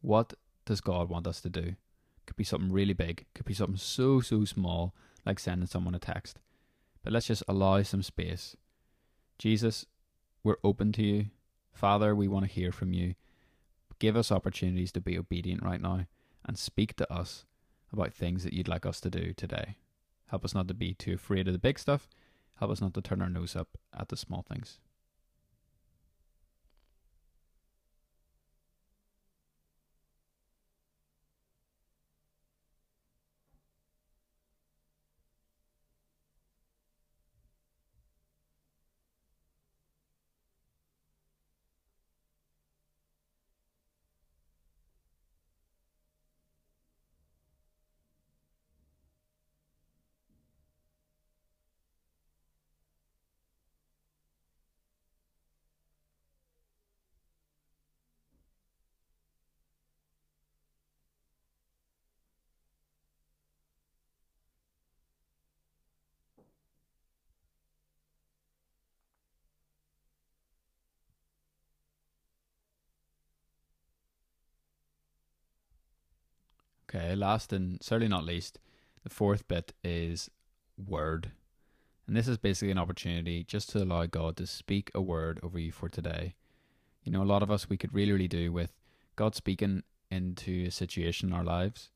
What 0.00 0.34
does 0.64 0.80
God 0.80 1.08
want 1.08 1.26
us 1.26 1.40
to 1.40 1.50
do? 1.50 1.74
Could 2.26 2.36
be 2.36 2.44
something 2.44 2.72
really 2.72 2.92
big, 2.92 3.26
could 3.34 3.46
be 3.46 3.54
something 3.54 3.76
so, 3.76 4.20
so 4.20 4.44
small, 4.44 4.94
like 5.26 5.40
sending 5.40 5.66
someone 5.66 5.96
a 5.96 5.98
text. 5.98 6.38
But 7.02 7.12
let's 7.12 7.26
just 7.26 7.42
allow 7.48 7.82
some 7.82 8.04
space. 8.04 8.56
Jesus, 9.38 9.86
we're 10.42 10.56
open 10.64 10.92
to 10.92 11.02
you. 11.02 11.26
Father, 11.72 12.14
we 12.14 12.28
want 12.28 12.46
to 12.46 12.50
hear 12.52 12.72
from 12.72 12.92
you. 12.92 13.14
Give 13.98 14.16
us 14.16 14.32
opportunities 14.32 14.92
to 14.92 15.00
be 15.00 15.18
obedient 15.18 15.62
right 15.62 15.80
now 15.80 16.06
and 16.46 16.58
speak 16.58 16.96
to 16.96 17.12
us 17.12 17.44
about 17.92 18.12
things 18.12 18.44
that 18.44 18.52
you'd 18.52 18.68
like 18.68 18.86
us 18.86 19.00
to 19.00 19.10
do 19.10 19.32
today. 19.34 19.76
Help 20.26 20.44
us 20.44 20.54
not 20.54 20.68
to 20.68 20.74
be 20.74 20.94
too 20.94 21.14
afraid 21.14 21.46
of 21.46 21.52
the 21.52 21.58
big 21.58 21.78
stuff. 21.78 22.08
Help 22.58 22.70
us 22.70 22.80
not 22.80 22.94
to 22.94 23.02
turn 23.02 23.20
our 23.20 23.28
nose 23.28 23.56
up 23.56 23.68
at 23.98 24.08
the 24.08 24.16
small 24.16 24.42
things. 24.42 24.78
Okay, 76.92 77.14
last 77.14 77.52
and 77.52 77.80
certainly 77.80 78.08
not 78.08 78.24
least, 78.24 78.58
the 79.04 79.10
fourth 79.10 79.46
bit 79.46 79.72
is 79.84 80.28
word. 80.76 81.30
And 82.06 82.16
this 82.16 82.26
is 82.26 82.36
basically 82.36 82.72
an 82.72 82.78
opportunity 82.78 83.44
just 83.44 83.70
to 83.70 83.82
allow 83.84 84.06
God 84.06 84.36
to 84.38 84.46
speak 84.46 84.90
a 84.92 85.00
word 85.00 85.38
over 85.44 85.56
you 85.56 85.70
for 85.70 85.88
today. 85.88 86.34
You 87.04 87.12
know, 87.12 87.22
a 87.22 87.24
lot 87.24 87.44
of 87.44 87.50
us 87.50 87.68
we 87.68 87.76
could 87.76 87.94
really, 87.94 88.10
really 88.10 88.26
do 88.26 88.50
with 88.50 88.72
God 89.14 89.36
speaking 89.36 89.84
into 90.10 90.64
a 90.66 90.70
situation 90.72 91.28
in 91.28 91.34
our 91.34 91.44
lives. 91.44 91.90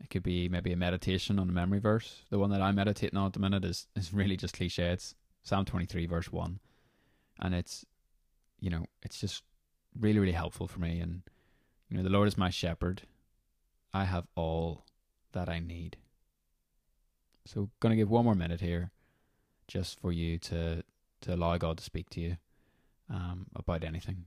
It 0.00 0.08
could 0.08 0.22
be 0.22 0.48
maybe 0.48 0.72
a 0.72 0.76
meditation 0.76 1.38
on 1.38 1.50
a 1.50 1.52
memory 1.52 1.78
verse. 1.78 2.22
The 2.30 2.38
one 2.38 2.50
that 2.52 2.62
I'm 2.62 2.76
meditating 2.76 3.18
on 3.18 3.26
at 3.26 3.32
the 3.34 3.38
minute 3.38 3.66
is, 3.66 3.86
is 3.96 4.14
really 4.14 4.38
just 4.38 4.54
cliche. 4.54 4.92
It's 4.92 5.14
Psalm 5.42 5.66
23, 5.66 6.06
verse 6.06 6.32
1. 6.32 6.58
And 7.40 7.54
it's, 7.54 7.84
you 8.60 8.70
know, 8.70 8.86
it's 9.02 9.20
just 9.20 9.42
really, 10.00 10.18
really 10.18 10.32
helpful 10.32 10.66
for 10.66 10.80
me. 10.80 11.00
And, 11.00 11.20
you 11.90 11.98
know, 11.98 12.02
the 12.02 12.08
Lord 12.08 12.28
is 12.28 12.38
my 12.38 12.48
shepherd. 12.48 13.02
I 13.92 14.04
have 14.04 14.26
all 14.34 14.84
that 15.32 15.48
I 15.48 15.58
need. 15.58 15.96
So, 17.44 17.70
going 17.80 17.90
to 17.90 17.96
give 17.96 18.10
one 18.10 18.24
more 18.24 18.34
minute 18.34 18.60
here, 18.60 18.90
just 19.66 20.00
for 20.00 20.12
you 20.12 20.38
to 20.38 20.84
to 21.22 21.34
allow 21.34 21.56
God 21.56 21.78
to 21.78 21.84
speak 21.84 22.10
to 22.10 22.20
you 22.20 22.36
um, 23.08 23.46
about 23.54 23.84
anything. 23.84 24.24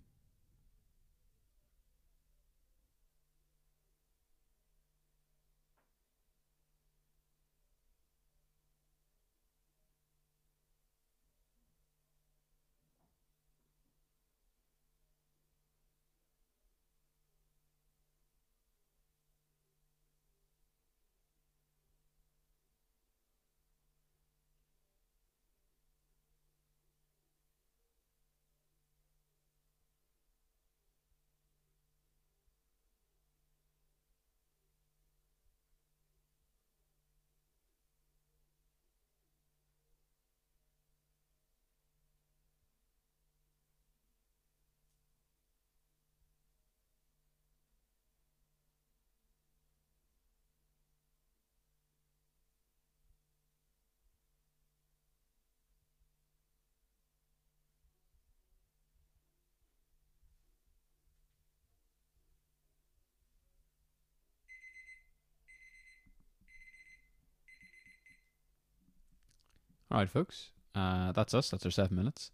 All 69.92 70.00
right, 70.00 70.10
folks. 70.10 70.50
Uh, 70.74 71.12
that's 71.12 71.34
us. 71.34 71.50
That's 71.50 71.66
our 71.66 71.72
seven 71.72 71.96
minutes. 71.96 72.32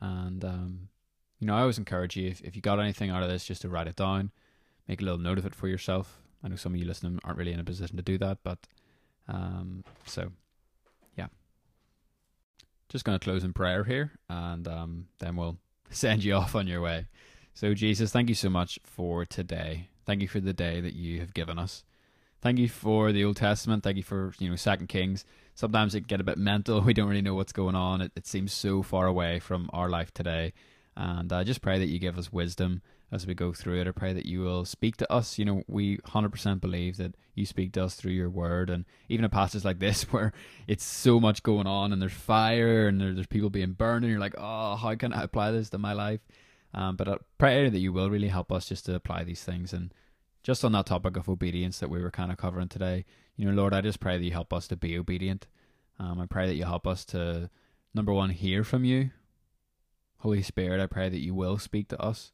And, 0.00 0.44
um, 0.44 0.88
you 1.38 1.46
know, 1.46 1.54
I 1.54 1.60
always 1.60 1.78
encourage 1.78 2.16
you, 2.16 2.28
if, 2.28 2.40
if 2.42 2.56
you 2.56 2.62
got 2.62 2.80
anything 2.80 3.10
out 3.10 3.22
of 3.22 3.28
this, 3.28 3.44
just 3.44 3.62
to 3.62 3.68
write 3.68 3.86
it 3.86 3.96
down, 3.96 4.32
make 4.88 5.00
a 5.00 5.04
little 5.04 5.18
note 5.18 5.38
of 5.38 5.46
it 5.46 5.54
for 5.54 5.68
yourself. 5.68 6.18
I 6.42 6.48
know 6.48 6.56
some 6.56 6.74
of 6.74 6.80
you 6.80 6.84
listening 6.84 7.20
aren't 7.24 7.38
really 7.38 7.52
in 7.52 7.60
a 7.60 7.64
position 7.64 7.96
to 7.96 8.02
do 8.02 8.18
that, 8.18 8.38
but 8.42 8.58
um, 9.28 9.84
so, 10.06 10.32
yeah. 11.16 11.28
Just 12.88 13.04
going 13.04 13.18
to 13.18 13.24
close 13.24 13.44
in 13.44 13.52
prayer 13.52 13.84
here, 13.84 14.12
and 14.28 14.66
um, 14.66 15.06
then 15.20 15.36
we'll 15.36 15.58
send 15.90 16.24
you 16.24 16.34
off 16.34 16.56
on 16.56 16.66
your 16.66 16.80
way. 16.80 17.06
So, 17.54 17.74
Jesus, 17.74 18.10
thank 18.10 18.28
you 18.28 18.34
so 18.34 18.50
much 18.50 18.80
for 18.82 19.24
today. 19.24 19.88
Thank 20.04 20.20
you 20.20 20.28
for 20.28 20.40
the 20.40 20.52
day 20.52 20.80
that 20.80 20.94
you 20.94 21.20
have 21.20 21.32
given 21.32 21.60
us. 21.60 21.84
Thank 22.40 22.58
you 22.58 22.68
for 22.68 23.12
the 23.12 23.24
Old 23.24 23.36
Testament. 23.36 23.84
Thank 23.84 23.98
you 23.98 24.02
for 24.02 24.34
you 24.40 24.50
know 24.50 24.56
Second 24.56 24.88
Kings 24.88 25.24
sometimes 25.62 25.94
it 25.94 26.00
can 26.00 26.08
get 26.08 26.20
a 26.20 26.24
bit 26.24 26.38
mental. 26.38 26.80
We 26.92 26.92
don't 26.92 27.08
really 27.08 27.22
know 27.22 27.36
what's 27.36 27.52
going 27.52 27.76
on. 27.76 28.00
It, 28.00 28.10
it 28.16 28.26
seems 28.26 28.52
so 28.52 28.82
far 28.82 29.06
away 29.06 29.38
from 29.38 29.70
our 29.72 29.88
life 29.88 30.12
today. 30.12 30.54
And 30.96 31.32
I 31.32 31.44
just 31.44 31.62
pray 31.62 31.78
that 31.78 31.86
you 31.86 32.00
give 32.00 32.18
us 32.18 32.32
wisdom 32.32 32.82
as 33.12 33.28
we 33.28 33.34
go 33.34 33.52
through 33.52 33.80
it. 33.80 33.86
I 33.86 33.92
pray 33.92 34.12
that 34.12 34.26
you 34.26 34.40
will 34.40 34.64
speak 34.64 34.96
to 34.96 35.12
us. 35.12 35.38
You 35.38 35.44
know, 35.44 35.62
we 35.68 35.98
100% 35.98 36.60
believe 36.60 36.96
that 36.96 37.14
you 37.36 37.46
speak 37.46 37.74
to 37.74 37.84
us 37.84 37.94
through 37.94 38.10
your 38.10 38.28
word. 38.28 38.70
And 38.70 38.84
even 39.08 39.24
a 39.24 39.28
passage 39.28 39.64
like 39.64 39.78
this 39.78 40.02
where 40.12 40.32
it's 40.66 40.84
so 40.84 41.20
much 41.20 41.44
going 41.44 41.68
on 41.68 41.92
and 41.92 42.02
there's 42.02 42.12
fire 42.12 42.88
and 42.88 43.00
there, 43.00 43.14
there's 43.14 43.28
people 43.28 43.48
being 43.48 43.72
burned, 43.72 44.04
and 44.04 44.10
you're 44.10 44.20
like, 44.20 44.34
oh, 44.36 44.74
how 44.74 44.96
can 44.96 45.12
I 45.12 45.22
apply 45.22 45.52
this 45.52 45.70
to 45.70 45.78
my 45.78 45.92
life? 45.92 46.20
Um, 46.74 46.96
but 46.96 47.08
I 47.08 47.18
pray 47.38 47.68
that 47.68 47.78
you 47.78 47.92
will 47.92 48.10
really 48.10 48.28
help 48.28 48.50
us 48.50 48.66
just 48.66 48.86
to 48.86 48.96
apply 48.96 49.22
these 49.22 49.44
things. 49.44 49.72
And 49.72 49.94
just 50.42 50.64
on 50.64 50.72
that 50.72 50.86
topic 50.86 51.16
of 51.16 51.28
obedience 51.28 51.78
that 51.78 51.90
we 51.90 52.02
were 52.02 52.10
kind 52.10 52.32
of 52.32 52.38
covering 52.38 52.68
today, 52.68 53.04
you 53.36 53.44
know, 53.44 53.52
Lord, 53.52 53.74
I 53.74 53.80
just 53.80 54.00
pray 54.00 54.18
that 54.18 54.24
you 54.24 54.32
help 54.32 54.52
us 54.52 54.68
to 54.68 54.76
be 54.76 54.98
obedient. 54.98 55.46
Um, 55.98 56.20
I 56.20 56.26
pray 56.26 56.46
that 56.46 56.54
you 56.54 56.64
help 56.64 56.86
us 56.86 57.04
to, 57.06 57.50
number 57.94 58.12
one, 58.12 58.30
hear 58.30 58.64
from 58.64 58.84
you. 58.84 59.10
Holy 60.18 60.42
Spirit, 60.42 60.80
I 60.80 60.86
pray 60.86 61.08
that 61.08 61.20
you 61.20 61.34
will 61.34 61.58
speak 61.58 61.88
to 61.88 62.00
us, 62.00 62.32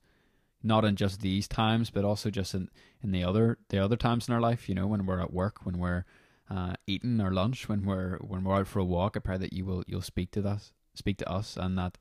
not 0.63 0.85
in 0.85 0.97
just 0.97 1.21
these 1.21 1.49
times, 1.49 1.91
but 1.91 2.05
also 2.05 2.31
just 2.31 2.55
in, 2.55 2.69
in 3.03 3.13
the 3.13 3.25
other 3.25 3.59
the 3.71 3.79
other 3.79 3.97
times 3.97 4.29
in 4.29 4.35
our 4.35 4.41
life. 4.41 4.69
You 4.69 4.75
know, 4.75 4.87
when 4.87 5.07
we're 5.07 5.21
at 5.21 5.33
work, 5.33 5.65
when 5.65 5.79
we're 5.79 6.05
uh, 6.51 6.75
eating 6.87 7.21
our 7.21 7.31
lunch, 7.31 7.69
when 7.69 7.85
we're 7.85 8.19
when 8.19 8.45
we're 8.45 8.57
out 8.57 8.67
for 8.67 8.81
a 8.81 8.85
walk. 8.85 9.17
I 9.17 9.21
pray 9.21 9.39
that 9.39 9.53
you 9.53 9.65
will 9.65 9.85
you'll 9.87 10.03
speak 10.03 10.31
to 10.33 10.47
us, 10.47 10.73
speak 10.95 11.17
to 11.19 11.31
us, 11.31 11.57
and 11.57 11.79
that 11.79 11.97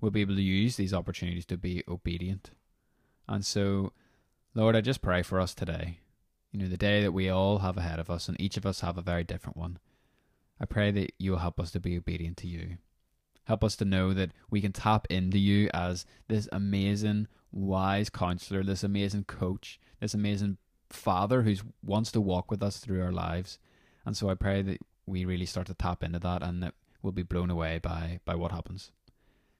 we'll 0.00 0.10
be 0.10 0.20
able 0.20 0.36
to 0.36 0.42
use 0.42 0.76
these 0.76 0.94
opportunities 0.94 1.46
to 1.46 1.56
be 1.56 1.82
obedient. 1.88 2.50
And 3.28 3.44
so, 3.44 3.92
Lord, 4.56 4.74
I 4.74 4.80
just 4.80 5.02
pray 5.02 5.22
for 5.22 5.38
us 5.38 5.54
today 5.54 6.00
you 6.56 6.62
know, 6.62 6.68
the 6.68 6.78
day 6.78 7.02
that 7.02 7.12
we 7.12 7.28
all 7.28 7.58
have 7.58 7.76
ahead 7.76 7.98
of 7.98 8.08
us, 8.08 8.28
and 8.28 8.40
each 8.40 8.56
of 8.56 8.64
us 8.64 8.80
have 8.80 8.96
a 8.96 9.02
very 9.02 9.24
different 9.24 9.58
one. 9.58 9.78
I 10.58 10.64
pray 10.64 10.90
that 10.90 11.12
you 11.18 11.32
will 11.32 11.38
help 11.38 11.60
us 11.60 11.70
to 11.72 11.80
be 11.80 11.98
obedient 11.98 12.38
to 12.38 12.48
you. 12.48 12.78
Help 13.44 13.62
us 13.62 13.76
to 13.76 13.84
know 13.84 14.14
that 14.14 14.32
we 14.50 14.62
can 14.62 14.72
tap 14.72 15.06
into 15.10 15.38
you 15.38 15.68
as 15.74 16.06
this 16.28 16.48
amazing, 16.52 17.28
wise 17.52 18.08
counselor, 18.08 18.64
this 18.64 18.82
amazing 18.82 19.24
coach, 19.24 19.78
this 20.00 20.14
amazing 20.14 20.56
father 20.88 21.42
who 21.42 21.56
wants 21.84 22.10
to 22.12 22.22
walk 22.22 22.50
with 22.50 22.62
us 22.62 22.78
through 22.78 23.02
our 23.02 23.12
lives. 23.12 23.58
And 24.06 24.16
so 24.16 24.30
I 24.30 24.34
pray 24.34 24.62
that 24.62 24.78
we 25.04 25.26
really 25.26 25.44
start 25.44 25.66
to 25.66 25.74
tap 25.74 26.02
into 26.02 26.20
that 26.20 26.42
and 26.42 26.62
that 26.62 26.72
we'll 27.02 27.12
be 27.12 27.22
blown 27.22 27.50
away 27.50 27.78
by, 27.78 28.20
by 28.24 28.34
what 28.34 28.50
happens. 28.50 28.92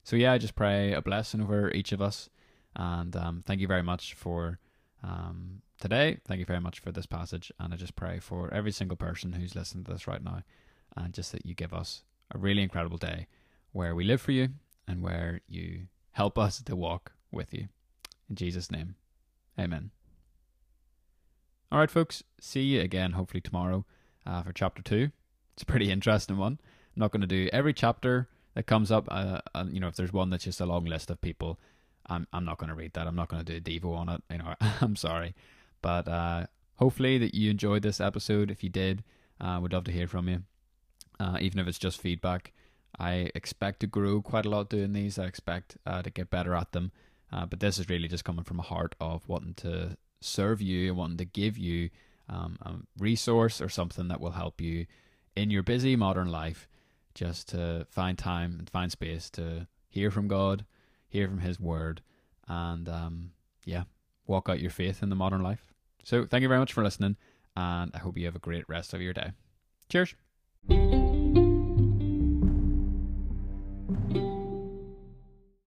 So, 0.02 0.16
yeah, 0.16 0.32
I 0.32 0.38
just 0.38 0.54
pray 0.54 0.94
a 0.94 1.02
blessing 1.02 1.42
over 1.42 1.70
each 1.72 1.92
of 1.92 2.00
us. 2.00 2.30
And 2.74 3.14
um, 3.16 3.42
thank 3.44 3.60
you 3.60 3.66
very 3.66 3.82
much 3.82 4.14
for 4.14 4.60
um, 5.06 5.62
today. 5.80 6.18
Thank 6.26 6.40
you 6.40 6.44
very 6.44 6.60
much 6.60 6.80
for 6.80 6.92
this 6.92 7.06
passage. 7.06 7.52
And 7.58 7.72
I 7.72 7.76
just 7.76 7.96
pray 7.96 8.18
for 8.18 8.52
every 8.52 8.72
single 8.72 8.96
person 8.96 9.32
who's 9.32 9.54
listening 9.54 9.84
to 9.84 9.92
this 9.92 10.06
right 10.06 10.22
now. 10.22 10.42
And 10.96 11.14
just 11.14 11.32
that 11.32 11.46
you 11.46 11.54
give 11.54 11.72
us 11.72 12.02
a 12.34 12.38
really 12.38 12.62
incredible 12.62 12.98
day 12.98 13.26
where 13.72 13.94
we 13.94 14.04
live 14.04 14.20
for 14.20 14.32
you 14.32 14.48
and 14.88 15.02
where 15.02 15.40
you 15.48 15.86
help 16.12 16.38
us 16.38 16.62
to 16.62 16.74
walk 16.74 17.12
with 17.30 17.52
you. 17.52 17.68
In 18.28 18.36
Jesus' 18.36 18.70
name, 18.70 18.96
amen. 19.58 19.90
All 21.70 21.78
right, 21.78 21.90
folks, 21.90 22.22
see 22.40 22.62
you 22.62 22.80
again 22.80 23.12
hopefully 23.12 23.40
tomorrow 23.40 23.84
uh, 24.24 24.42
for 24.42 24.52
chapter 24.52 24.82
two. 24.82 25.10
It's 25.54 25.62
a 25.62 25.66
pretty 25.66 25.90
interesting 25.92 26.38
one. 26.38 26.58
I'm 26.96 27.00
not 27.00 27.12
going 27.12 27.20
to 27.20 27.26
do 27.26 27.48
every 27.52 27.74
chapter 27.74 28.28
that 28.54 28.66
comes 28.66 28.90
up. 28.90 29.06
Uh, 29.10 29.40
and, 29.54 29.72
you 29.72 29.80
know, 29.80 29.88
if 29.88 29.96
there's 29.96 30.12
one 30.12 30.30
that's 30.30 30.44
just 30.44 30.60
a 30.60 30.66
long 30.66 30.86
list 30.86 31.10
of 31.10 31.20
people, 31.20 31.58
I'm 32.08 32.26
I'm 32.32 32.44
not 32.44 32.58
going 32.58 32.68
to 32.68 32.74
read 32.74 32.92
that. 32.94 33.06
I'm 33.06 33.16
not 33.16 33.28
going 33.28 33.44
to 33.44 33.52
do 33.52 33.58
a 33.58 33.80
Devo 33.80 33.96
on 33.96 34.08
it. 34.08 34.22
You 34.30 34.38
know, 34.38 34.54
I'm 34.80 34.96
sorry, 34.96 35.34
but 35.82 36.08
uh, 36.08 36.46
hopefully 36.76 37.18
that 37.18 37.34
you 37.34 37.50
enjoyed 37.50 37.82
this 37.82 38.00
episode. 38.00 38.50
If 38.50 38.62
you 38.62 38.70
did, 38.70 39.02
uh, 39.40 39.58
would 39.60 39.72
love 39.72 39.84
to 39.84 39.92
hear 39.92 40.06
from 40.06 40.28
you, 40.28 40.42
uh, 41.20 41.38
even 41.40 41.58
if 41.58 41.66
it's 41.66 41.78
just 41.78 42.00
feedback. 42.00 42.52
I 42.98 43.30
expect 43.34 43.80
to 43.80 43.86
grow 43.86 44.22
quite 44.22 44.46
a 44.46 44.50
lot 44.50 44.70
doing 44.70 44.92
these. 44.92 45.18
I 45.18 45.26
expect 45.26 45.76
uh, 45.86 46.02
to 46.02 46.10
get 46.10 46.30
better 46.30 46.54
at 46.54 46.72
them. 46.72 46.92
Uh, 47.32 47.44
but 47.44 47.60
this 47.60 47.78
is 47.78 47.88
really 47.88 48.08
just 48.08 48.24
coming 48.24 48.44
from 48.44 48.58
a 48.58 48.62
heart 48.62 48.94
of 49.00 49.28
wanting 49.28 49.54
to 49.54 49.96
serve 50.20 50.62
you 50.62 50.88
and 50.88 50.96
wanting 50.96 51.16
to 51.18 51.24
give 51.24 51.58
you 51.58 51.90
um, 52.28 52.56
a 52.62 52.74
resource 52.98 53.60
or 53.60 53.68
something 53.68 54.08
that 54.08 54.20
will 54.20 54.32
help 54.32 54.60
you 54.60 54.86
in 55.34 55.50
your 55.50 55.62
busy 55.62 55.96
modern 55.96 56.28
life 56.28 56.68
just 57.14 57.48
to 57.48 57.86
find 57.90 58.18
time 58.18 58.56
and 58.58 58.70
find 58.70 58.90
space 58.92 59.30
to 59.30 59.66
hear 59.88 60.10
from 60.10 60.28
God, 60.28 60.64
hear 61.16 61.28
from 61.28 61.40
His 61.40 61.58
Word, 61.58 62.02
and 62.46 62.88
um, 62.88 63.30
yeah, 63.64 63.84
walk 64.26 64.48
out 64.48 64.60
your 64.60 64.70
faith 64.70 65.02
in 65.02 65.08
the 65.08 65.16
modern 65.16 65.42
life. 65.42 65.72
So, 66.04 66.26
thank 66.26 66.42
you 66.42 66.48
very 66.48 66.60
much 66.60 66.72
for 66.72 66.84
listening, 66.84 67.16
and 67.56 67.90
I 67.94 67.98
hope 67.98 68.16
you 68.16 68.26
have 68.26 68.36
a 68.36 68.40
great 68.40 68.68
rest 68.68 68.94
of 68.94 69.00
your 69.00 69.12
day. 69.12 69.32
Cheers. 69.88 70.14